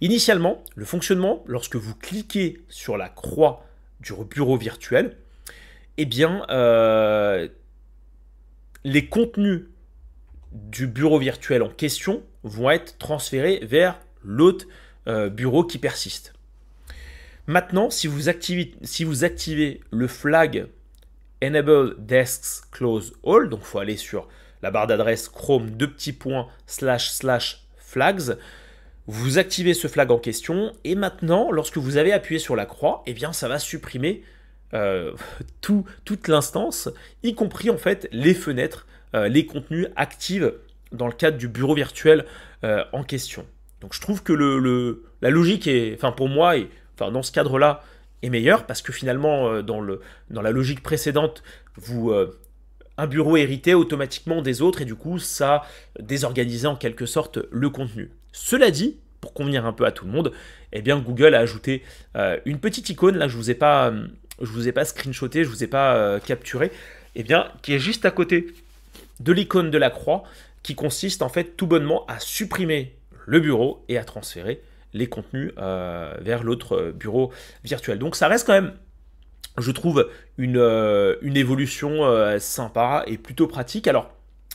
[0.00, 3.66] Initialement, le fonctionnement, lorsque vous cliquez sur la croix
[4.00, 5.18] du bureau virtuel,
[5.98, 6.46] eh bien,
[8.84, 9.64] les contenus
[10.52, 14.66] du bureau virtuel en question vont être transférés vers l'autre
[15.06, 16.32] euh, bureau qui persiste.
[17.46, 20.66] Maintenant, si vous, activez, le flag
[21.42, 24.28] Enable Desks Close All, donc il faut aller sur
[24.62, 28.38] la barre d'adresse Chrome deux petits points slash slash flags,
[29.06, 33.02] vous activez ce flag en question et maintenant, lorsque vous avez appuyé sur la croix,
[33.04, 34.22] eh bien ça va supprimer
[34.72, 35.12] euh,
[35.60, 36.88] tout, toute l'instance,
[37.22, 40.54] y compris en fait les fenêtres euh, les contenus activent
[40.92, 42.24] dans le cadre du bureau virtuel
[42.92, 43.44] en question.
[43.84, 44.32] Donc je trouve que
[45.20, 47.82] la logique est, enfin pour moi, et, enfin dans ce cadre-là,
[48.22, 51.42] est meilleure parce que finalement euh, dans, la logique précédente,
[51.76, 52.10] vous
[52.96, 55.64] un bureau héritait automatiquement des autres et du coup ça
[56.00, 58.10] désorganisait en quelque sorte le contenu.
[58.32, 60.32] Cela dit, pour convenir un peu à tout le monde,
[60.72, 61.82] eh Google a ajouté
[62.46, 63.92] une petite icône là je vous ai pas
[64.40, 66.72] je vous ai pas screenshoté, je vous ai pas capturé,
[67.16, 68.46] eh bien qui est juste à côté
[69.20, 70.24] de l'icône de la croix
[70.62, 72.94] qui consiste en fait tout bonnement à supprimer
[73.26, 74.60] le bureau et à transférer
[74.94, 77.32] les contenus euh, vers l'autre euh, bureau
[77.64, 77.98] virtuel.
[77.98, 78.72] Donc ça reste quand même,
[79.58, 80.08] je trouve,
[80.38, 82.00] une, euh, une évolution
[82.38, 83.88] sympa et plutôt pratique.
[83.88, 84.10] Alors,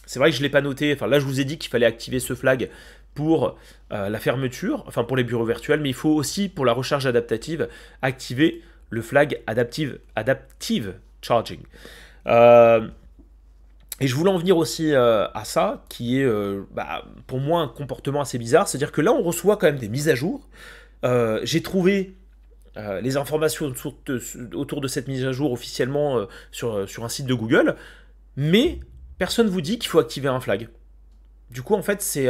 [0.05, 1.69] c'est vrai que je ne l'ai pas noté, enfin là je vous ai dit qu'il
[1.69, 2.69] fallait activer ce flag
[3.13, 3.57] pour
[3.91, 7.67] la fermeture, enfin pour les bureaux virtuels, mais il faut aussi pour la recharge adaptative
[8.01, 11.59] activer le flag adaptive, adaptive charging.
[14.01, 17.61] Et je voulais en venir aussi euh, à ça, qui est euh, bah, pour moi
[17.61, 20.47] un comportement assez bizarre, c'est-à-dire que là on reçoit quand même des mises à jour.
[21.03, 22.15] Euh, j'ai trouvé
[23.01, 27.75] les informations autour de, cette mise à jour officiellement sur, sur un site de Google,
[28.37, 28.79] mais
[29.17, 30.69] personne ne vous dit qu'il faut activer un flag.
[31.51, 32.29] Du coup, en fait, c'est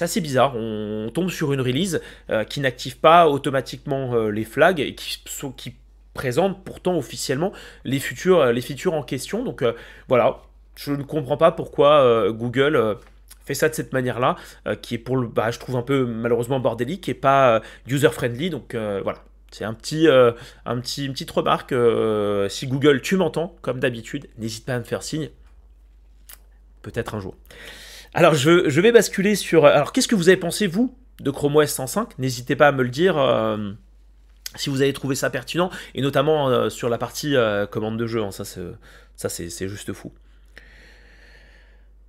[0.00, 0.56] assez bizarre.
[0.56, 2.00] On, tombe sur une release
[2.48, 5.74] qui n'active pas automatiquement les flags et qui,
[6.12, 7.52] présente pourtant officiellement
[7.84, 9.44] les futurs, les features en question.
[9.44, 9.62] Donc
[10.08, 10.40] voilà,
[10.76, 12.94] je ne comprends pas pourquoi euh, Google euh,
[13.44, 16.04] fait ça de cette manière-là, euh, qui est pour le, bah, je trouve un peu
[16.04, 18.50] malheureusement bordélique et pas user-friendly.
[18.50, 19.18] Donc voilà,
[19.50, 21.74] c'est un petit, un petit, une petite remarque.
[22.48, 25.30] si Google, tu m'entends, comme d'habitude, n'hésite pas à me faire signe.
[26.82, 27.34] Peut-être un jour.
[28.14, 29.66] Alors je, vais basculer sur.
[29.66, 32.82] Alors qu'est-ce que vous avez pensé vous de Chrome OS 105 N'hésitez pas à me
[32.82, 33.16] le dire.
[34.56, 37.34] si vous avez trouvé ça pertinent, et notamment sur la partie
[37.70, 38.44] commande de jeu, hein, ça
[39.28, 40.12] c'est juste fou.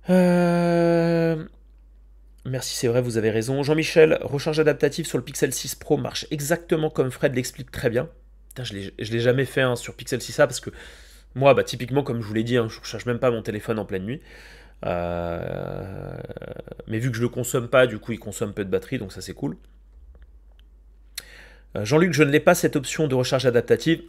[0.08, 1.44] Euh,
[2.44, 3.62] merci, c'est vrai, vous avez raison.
[3.62, 8.08] Jean-Michel, recharge adaptative sur le Pixel 6 Pro marche exactement comme Fred l'explique très bien.
[8.62, 10.70] je ne l'ai jamais fait hein, sur Pixel 6a parce que
[11.34, 13.42] moi, bah, typiquement, comme je vous l'ai dit, hein, je ne recharge même pas mon
[13.42, 14.20] téléphone en pleine nuit.
[14.84, 16.16] Euh,
[16.86, 18.98] mais vu que je ne le consomme pas, du coup, il consomme peu de batterie,
[18.98, 19.56] donc ça c'est cool.
[21.76, 24.02] Euh, Jean-Luc, je ne l'ai pas cette option de recharge adaptative.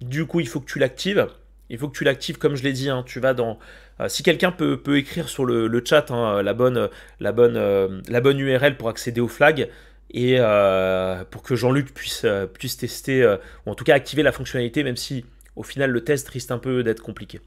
[0.00, 1.28] Du coup, il faut que tu l'actives.
[1.70, 2.90] Il faut que tu l'actives, comme je l'ai dit.
[2.90, 3.02] Hein.
[3.06, 3.58] tu vas dans.
[4.00, 6.88] Euh, si quelqu'un peut, écrire sur le, chat hein, la, bonne,
[7.20, 9.68] bonne, euh, URL pour accéder au flag
[10.10, 13.24] et euh, pour que Jean-Luc puisse, puisse tester,
[13.66, 15.24] ou en tout cas activer la fonctionnalité, même si
[15.56, 17.40] au final le test risque un peu d'être compliqué.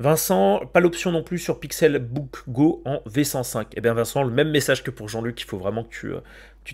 [0.00, 3.66] Vincent, pas l'option non plus sur Pixelbook Go en V105.
[3.74, 6.20] Eh bien Vincent, le même message que pour Jean-Luc, il faut vraiment que tu, euh,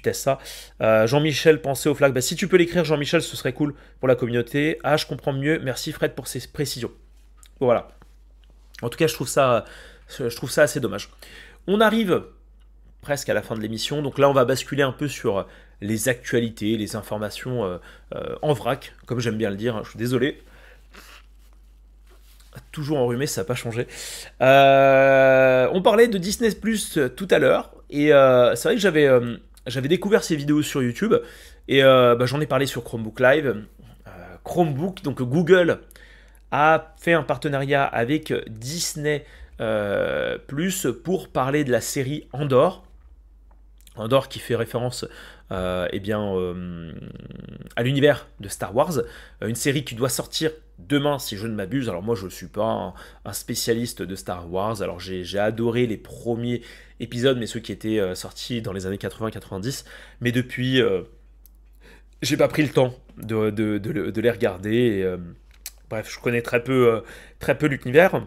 [0.01, 0.39] testes ça.
[0.81, 2.12] Euh, Jean-Michel, pensez au flag.
[2.12, 4.79] Bah, si tu peux l'écrire, Jean-Michel, ce serait cool pour la communauté.
[4.85, 5.59] Ah, je comprends mieux.
[5.59, 6.93] Merci Fred pour ces précisions.
[7.59, 7.89] Voilà.
[8.81, 9.64] En tout cas, je trouve ça,
[10.09, 11.11] je assez dommage.
[11.66, 12.22] On arrive
[13.01, 14.03] presque à la fin de l'émission.
[14.03, 15.49] Donc là, on va basculer un peu sur
[15.81, 19.83] les actualités, les informations euh, en vrac, comme j'aime bien le dire.
[19.83, 20.45] Je suis désolé.
[22.73, 23.87] Toujours enrhumé, ça n'a pas changé.
[24.41, 27.73] Euh, on parlait de Disney Plus tout à l'heure.
[27.91, 31.15] Et c'est vrai que j'avais, découvert ces vidéos sur YouTube.
[31.69, 33.65] Et bah, j'en ai parlé sur Chromebook Live.
[34.45, 35.81] Chromebook, donc Google
[36.53, 39.25] a fait un partenariat avec Disney
[40.47, 42.85] Plus pour parler de la série Andorre.
[43.97, 45.07] Andorre qui fait référence
[45.53, 46.93] euh, eh euh,
[47.77, 51.55] à l'univers de Star Wars, euh, une série qui doit sortir demain si je ne
[51.55, 51.89] m'abuse.
[51.89, 55.97] Alors moi je ne suis pas un, spécialiste de Star Wars, alors j'ai adoré les
[55.97, 56.62] premiers
[57.01, 59.85] épisodes, mais ceux qui étaient sortis dans les années 80-90,
[60.20, 60.81] mais depuis,
[62.22, 65.16] j'ai pas pris le temps de, les regarder.
[65.91, 67.03] bref, je connais très peu,
[67.39, 68.27] très peu l'univers.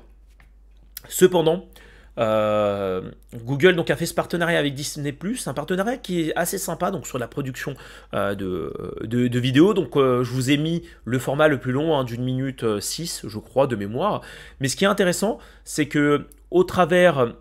[1.08, 1.89] Cependant, euh,
[2.20, 7.08] Google donc a fait ce partenariat avec Disney+, un partenariat qui est assez sympa donc
[7.08, 7.76] sur la production
[8.14, 9.74] euh, de, vidéos.
[9.74, 13.24] Donc euh, je vous ai mis le format le plus long hein, d'une minute 6
[13.28, 14.22] je crois de mémoire.
[14.60, 17.34] Mais ce qui est intéressant c'est que au travers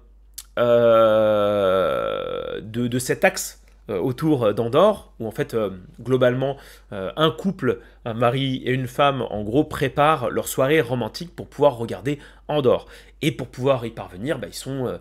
[2.63, 5.71] de, cet axe euh, autour d'Andorre, où en fait, euh,
[6.01, 6.57] globalement,
[6.93, 11.49] euh, un couple, un mari et une femme, en gros, préparent leur soirée romantique pour
[11.49, 12.19] pouvoir regarder
[12.49, 12.87] Andorre.
[13.23, 14.99] Et pour pouvoir y parvenir, bah, ils,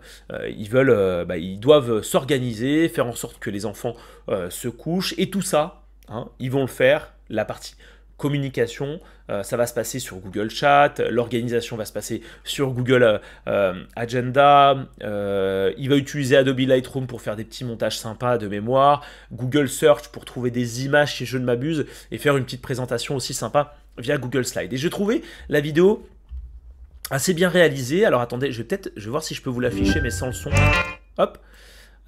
[0.56, 3.94] ils, veulent, bah, ils doivent s'organiser, faire en sorte que les enfants
[4.28, 7.76] se couchent, et tout ça, hein, ils vont le faire, la partie
[8.18, 9.00] communication,
[9.30, 13.18] euh, ça va se passer sur Google Chat, l'organisation va se passer sur Google euh,
[13.46, 19.04] euh, Agenda, il va utiliser Adobe Lightroom pour faire des petits montages sympas de mémoire,
[19.32, 23.14] Google Search pour trouver des images si je ne m'abuse, et faire une petite présentation
[23.14, 24.72] aussi sympa via Google Slide.
[24.72, 26.06] Et j'ai trouvé la vidéo
[27.10, 28.04] assez bien réalisée.
[28.04, 30.26] Alors attendez, je vais peut-être, je vais voir si je peux vous l'afficher, mais sans
[30.26, 30.50] le son.
[31.18, 31.38] Hop.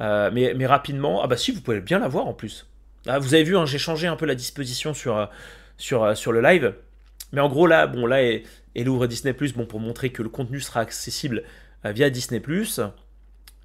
[0.00, 2.66] mais, mais rapidement, ah bah si, vous pouvez bien la voir en plus.
[3.06, 5.28] Ah, vous avez vu, hein, j'ai changé un peu la disposition sur,
[5.80, 6.74] sur, euh, sur le live.
[7.32, 10.28] Mais en gros, là, bon, là, elle, ouvre Disney Plus bon, pour montrer que le
[10.28, 11.42] contenu sera accessible
[11.84, 12.80] euh, via Disney Plus.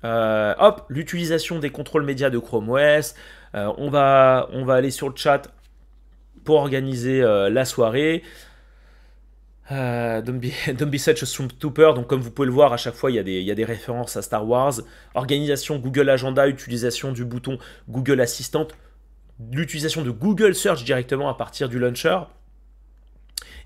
[0.04, 3.16] Euh, hop, l'utilisation des contrôles médias de Chrome OS.
[3.54, 5.44] on, va, on va aller sur le chat
[6.44, 8.22] pour organiser la soirée.
[9.72, 11.94] don't, be, don't, be, such a stormtrooper.
[11.96, 13.52] Donc, comme vous pouvez le voir, à chaque fois, il y, a des, il y,
[13.52, 14.76] a des, références à Star Wars.
[15.16, 17.58] Organisation Google Agenda, utilisation du bouton
[17.90, 18.68] Google Assistant
[19.52, 22.20] l'utilisation de Google Search directement à partir du launcher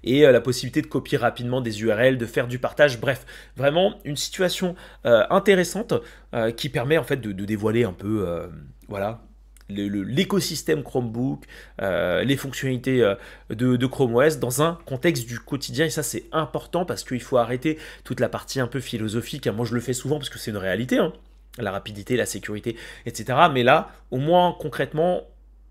[0.03, 3.99] et euh, la possibilité de copier rapidement des URL, de faire du partage, bref, vraiment
[4.05, 5.93] une situation euh, intéressante
[6.33, 8.49] euh, qui permet en fait de, dévoiler un peu,
[8.87, 9.21] voilà,
[9.69, 11.45] l'écosystème Chromebook,
[11.79, 13.15] les fonctionnalités
[13.49, 15.85] de, Chrome OS dans un contexte du quotidien.
[15.85, 19.47] Et ça, c'est important parce qu'il faut arrêter toute la partie un peu philosophique.
[19.47, 20.97] Moi, je le fais souvent parce que c'est une réalité.
[20.97, 21.13] Hein.
[21.57, 23.37] La rapidité, la sécurité, etc.
[23.51, 25.23] Mais là, au moins concrètement,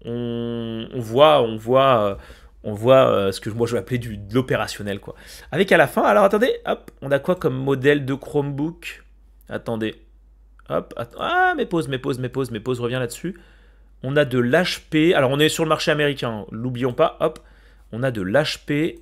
[0.04, 2.18] on, voit, on voit,
[2.64, 5.00] on voit euh, ce que moi je vais appeler du, de l'opérationnel.
[5.52, 9.04] Avec à la fin, alors attendez, hop, on a quoi comme modèle de Chromebook?
[9.48, 9.96] Attendez,
[10.68, 13.38] hop, ah mes pauses, mes pauses, mes pauses, mes pauses, reviens là-dessus.
[14.02, 17.18] On a de l'HP, alors on est sur le marché américain, l'oublions pas,
[17.90, 19.00] on a de l'HP,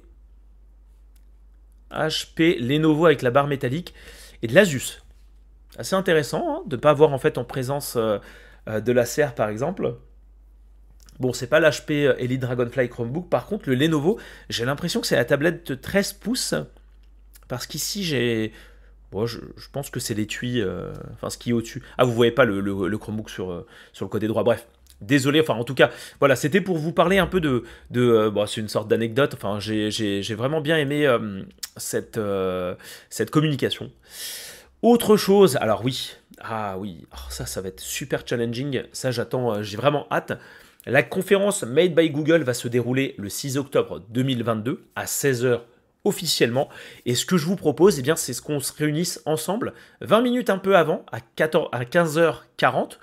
[1.91, 3.95] HP, Lenovo avec la barre métallique
[4.43, 5.03] et de l'Asus.
[5.79, 8.19] Assez intéressant hein, de ne pas avoir en fait en présence euh,
[8.69, 9.97] euh, de la serre par exemple.
[11.19, 13.29] Bon, c'est pas l'HP euh, Elite Dragonfly Chromebook.
[13.29, 14.19] Par contre, le Lenovo,
[14.51, 16.55] j'ai l'impression que c'est la tablette de 13 pouces.
[17.49, 18.53] Parce qu'ici, j'ai.
[19.13, 19.39] Bon, je,
[19.73, 20.61] pense que c'est l'étui.
[20.61, 21.83] Euh, enfin, ce qui est au-dessus.
[21.97, 24.43] Ah, vous voyez pas le, Chromebook sur, euh, sur le côté droit.
[24.43, 24.67] Bref.
[25.03, 25.91] Désolé, enfin en tout cas,
[26.21, 27.65] voilà, c'était pour vous parler un peu de...
[27.91, 31.07] de bon, c'est une sorte d'anecdote, enfin j'ai vraiment bien aimé
[31.77, 32.19] cette,
[33.11, 33.93] cette communication.
[34.81, 39.63] Autre chose, alors oui, ah oui, oh, ça, ça va être super challenging, ça j'attends,
[39.63, 40.41] j'ai vraiment hâte.
[40.89, 45.63] La conférence Made by Google va se dérouler le 6 octobre 2022 à 16h
[46.05, 46.69] officiellement.
[47.07, 49.73] Et ce que je vous propose, eh c'est ce qu'on se réunisse ensemble
[50.03, 52.99] 20 minutes un peu avant, à, 14, à 15h40,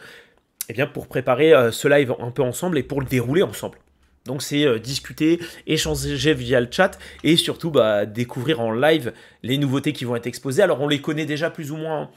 [0.70, 3.78] eh bien, pour préparer euh, ce live un peu ensemble et pour le dérouler ensemble.
[4.24, 9.12] Donc c'est euh, discuter, échanger via le chat et surtout bah, découvrir en live
[9.42, 10.64] les nouveautés qui vont être exposées.
[10.64, 12.10] Alors on les connaît déjà plus ou moins hein,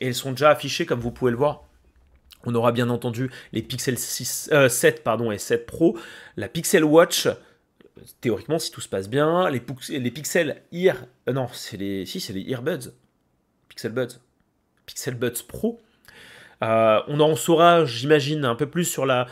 [0.00, 1.62] et elles sont déjà affichées comme vous pouvez le voir
[2.44, 5.96] on aura bien entendu les Pixel 6, 7 euh, et 7 Pro,
[6.36, 7.28] la Pixel Watch
[8.20, 9.60] théoriquement, si tout se passe bien, les,
[10.10, 12.90] pixels ear, euh, non, c'est les, si c'est les earbuds,
[13.68, 14.18] Pixel Buds,
[14.86, 15.80] Pixel Buds Pro.
[16.60, 19.26] on en saura, j'imagine, un peu plus sur la,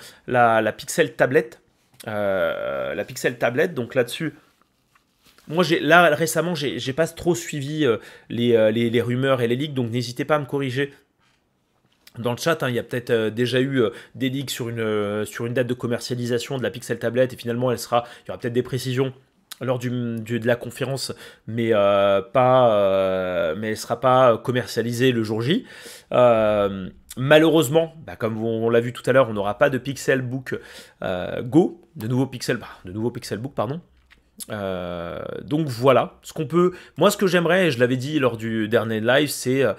[0.77, 1.61] Pixel tablette,
[2.07, 3.75] la Pixel tablette.
[3.75, 4.35] Donc là-dessus,
[5.49, 7.87] moi, là récemment, j'ai pas trop suivi
[8.29, 10.93] les, les, les, rumeurs et les leaks, donc n'hésitez pas à me corriger
[12.19, 14.69] dans le chat, hein, il y a peut-être euh, déjà eu euh, des leaks sur
[14.69, 18.05] une, euh, sur une date de commercialisation de la Pixel Tablette et finalement elle sera,
[18.25, 19.13] il y aura peut-être des précisions
[19.61, 21.13] lors du, de la conférence,
[21.47, 21.73] mais
[22.33, 25.67] pas, mais sera pas commercialisée le jour J.
[27.19, 30.59] malheureusement, bah, comme on, l'a vu tout à l'heure, on n'aura pas de Pixelbook
[31.43, 33.83] Go, de nouveau Pixel, bah, de nouveau Pixelbook pardon.
[34.51, 36.73] Euh, donc voilà, ce qu'on peut.
[36.97, 39.75] Moi, ce que j'aimerais, et je l'avais dit lors du dernier live, c'est, euh,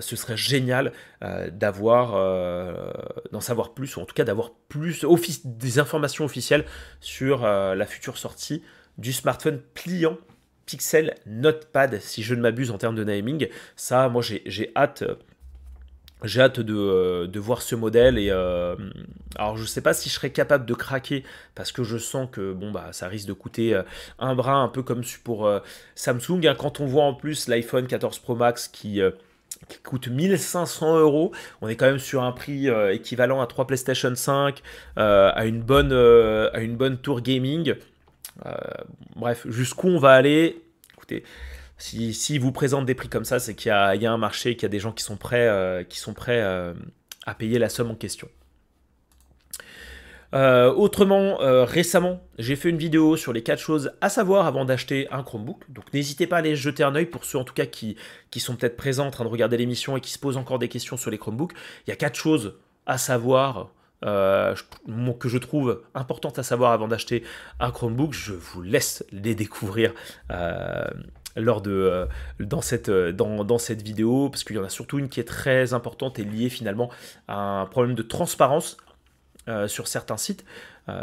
[0.00, 0.92] ce serait génial
[1.22, 2.12] euh, d'avoir,
[3.32, 5.04] d'en savoir plus, ou en tout cas d'avoir plus
[5.44, 6.64] des informations officielles
[7.00, 8.62] sur la future sortie
[8.98, 10.16] du smartphone pliant
[10.66, 13.48] Pixel Notepad, si je ne m'abuse en termes de naming.
[13.76, 15.04] Ça, moi, j'ai hâte
[16.24, 18.74] j'ai hâte de, euh, de, voir ce modèle et euh,
[19.36, 21.22] alors je sais pas si je serais capable de craquer
[21.54, 23.82] parce que je sens que bon bah ça risque de coûter euh,
[24.18, 25.50] un bras un peu comme pour
[25.94, 26.54] Samsung hein.
[26.58, 29.00] quand on voit en plus l'iPhone 14 Pro Max qui,
[29.68, 34.14] qui, coûte 1500 euros on est quand même sur un prix équivalent à 3 PlayStation
[34.14, 34.62] 5
[34.96, 37.74] à une bonne à une bonne tour gaming
[39.16, 40.62] bref jusqu'où on va aller?
[40.94, 41.24] Écoutez
[41.84, 44.62] si, si vous présente des prix comme ça, c'est qu'il y, a un marché, qu'il
[44.62, 46.72] y a des gens qui sont prêts, euh, qui sont prêts euh,
[47.26, 48.26] à payer la somme en question.
[50.32, 55.08] Euh, autrement, récemment, j'ai fait une vidéo sur les 4 choses à savoir avant d'acheter
[55.12, 55.62] un Chromebook.
[55.68, 57.96] Donc n'hésitez pas à aller jeter un oeil pour ceux en tout cas qui,
[58.30, 60.68] qui sont peut-être présents en train de regarder l'émission et qui se posent encore des
[60.68, 61.52] questions sur les Chromebooks.
[61.86, 62.56] Il y a 4 choses
[62.86, 63.68] à savoir
[64.00, 67.24] que je trouve importantes à savoir avant d'acheter
[67.60, 68.14] un Chromebook.
[68.14, 69.92] Je vous laisse les découvrir
[71.36, 72.06] lors de, euh,
[72.40, 75.20] dans, cette, euh, dans, dans, cette vidéo, parce qu'il y en a surtout une qui
[75.20, 76.90] est très importante et liée finalement
[77.28, 78.76] à un problème de transparence
[79.48, 80.44] euh, sur certains sites.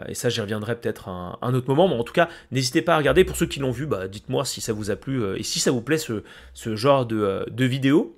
[0.07, 1.88] et ça, j'y reviendrai peut-être un, autre moment.
[1.88, 3.23] Mais en tout cas, n'hésitez pas à regarder.
[3.23, 5.71] Pour ceux qui l'ont vu, bah, dites-moi si ça vous a plu et si ça
[5.71, 6.23] vous plaît ce,
[6.53, 8.15] ce genre de, de, vidéo.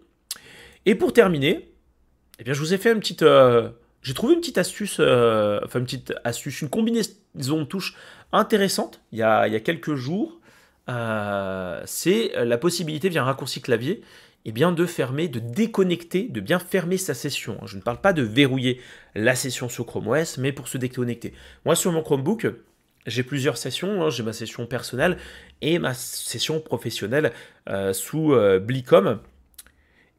[0.86, 1.70] Et pour terminer,
[2.40, 3.24] eh bien, je vous ai fait une petite.
[4.02, 7.96] j'ai trouvé une petite astuce, enfin une petite astuce, une combinaison de touches
[8.34, 10.42] intéressante il y a, il y a quelques jours.
[10.90, 14.02] Euh, c'est la possibilité via un raccourci clavier
[14.46, 17.58] eh bien de fermer, de déconnecter, de bien fermer sa session.
[17.66, 18.82] Je ne parle pas de verrouiller
[19.16, 21.34] la session sur Chrome OS, mais pour se déconnecter.
[21.64, 22.48] Moi, sur mon Chromebook,
[23.08, 24.04] j'ai plusieurs sessions.
[24.04, 24.10] Hein.
[24.10, 25.18] J'ai ma session personnelle
[25.62, 27.32] et ma session professionnelle
[27.70, 29.20] euh, sous euh, Blicom.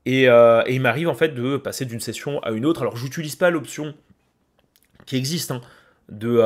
[0.07, 2.81] Et, il m'arrive en fait de passer d'une session à une autre.
[2.81, 3.95] Alors, je n'utilise pas l'option
[5.05, 5.61] qui existe hein,
[6.09, 6.41] de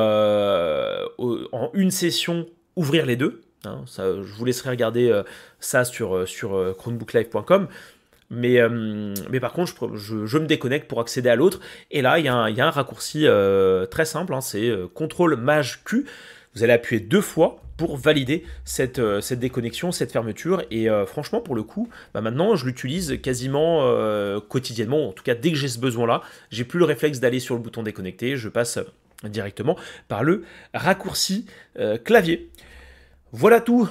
[1.52, 3.42] en une session ouvrir les deux.
[3.64, 5.22] Hein, je vous laisserai regarder euh,
[5.58, 6.74] ça sur, euh, sur euh.
[8.30, 8.58] Mais,
[9.30, 11.60] mais par contre, je, je, me déconnecte pour accéder à l'autre.
[11.90, 13.26] Et là, il y, a un, y a un raccourci
[13.90, 16.04] très simple, hein, c'est CTRL MAJ Q.
[16.54, 20.62] Vous allez appuyer deux fois pour valider cette, cette déconnexion, cette fermeture.
[20.70, 23.80] Et franchement, pour le coup, bah maintenant, je l'utilise quasiment
[24.50, 25.08] quotidiennement.
[25.08, 27.62] En tout cas, dès que j'ai ce besoin-là, j'ai plus le réflexe d'aller sur le
[27.62, 28.36] bouton déconnecter.
[28.36, 28.78] Je passe
[29.24, 29.78] directement
[30.08, 30.44] par le
[30.74, 31.46] raccourci
[32.04, 32.50] clavier.
[33.32, 33.88] Voilà tout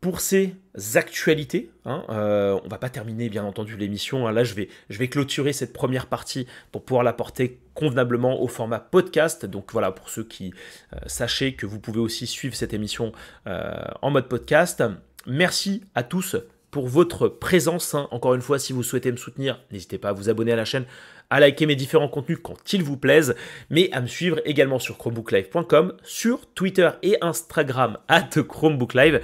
[0.00, 0.54] pour ces
[0.94, 1.70] actualités.
[1.84, 2.04] Hein.
[2.08, 4.26] Euh, on va pas terminer bien entendu l'émission.
[4.26, 4.32] Hein.
[4.32, 9.44] Là, je vais, clôturer cette première partie pour pouvoir la porter convenablement au format podcast.
[9.44, 10.54] Donc voilà, pour ceux qui
[10.94, 13.12] euh, sachez que vous pouvez aussi suivre cette émission
[13.46, 14.82] euh, en mode podcast.
[15.26, 16.36] Merci à tous
[16.70, 17.94] pour votre présence.
[17.94, 18.08] Hein.
[18.10, 20.64] Encore une fois, si vous souhaitez me soutenir, n'hésitez pas à vous abonner à la
[20.64, 20.86] chaîne,
[21.30, 23.34] à liker mes différents contenus quand ils vous plaisent,
[23.70, 29.20] mais à me suivre également sur chromebooklive.com, sur Twitter et Instagram at chromebooklive.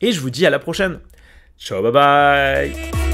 [0.00, 1.00] Et je vous dis à la prochaine.
[1.58, 3.05] Ciao, bye bye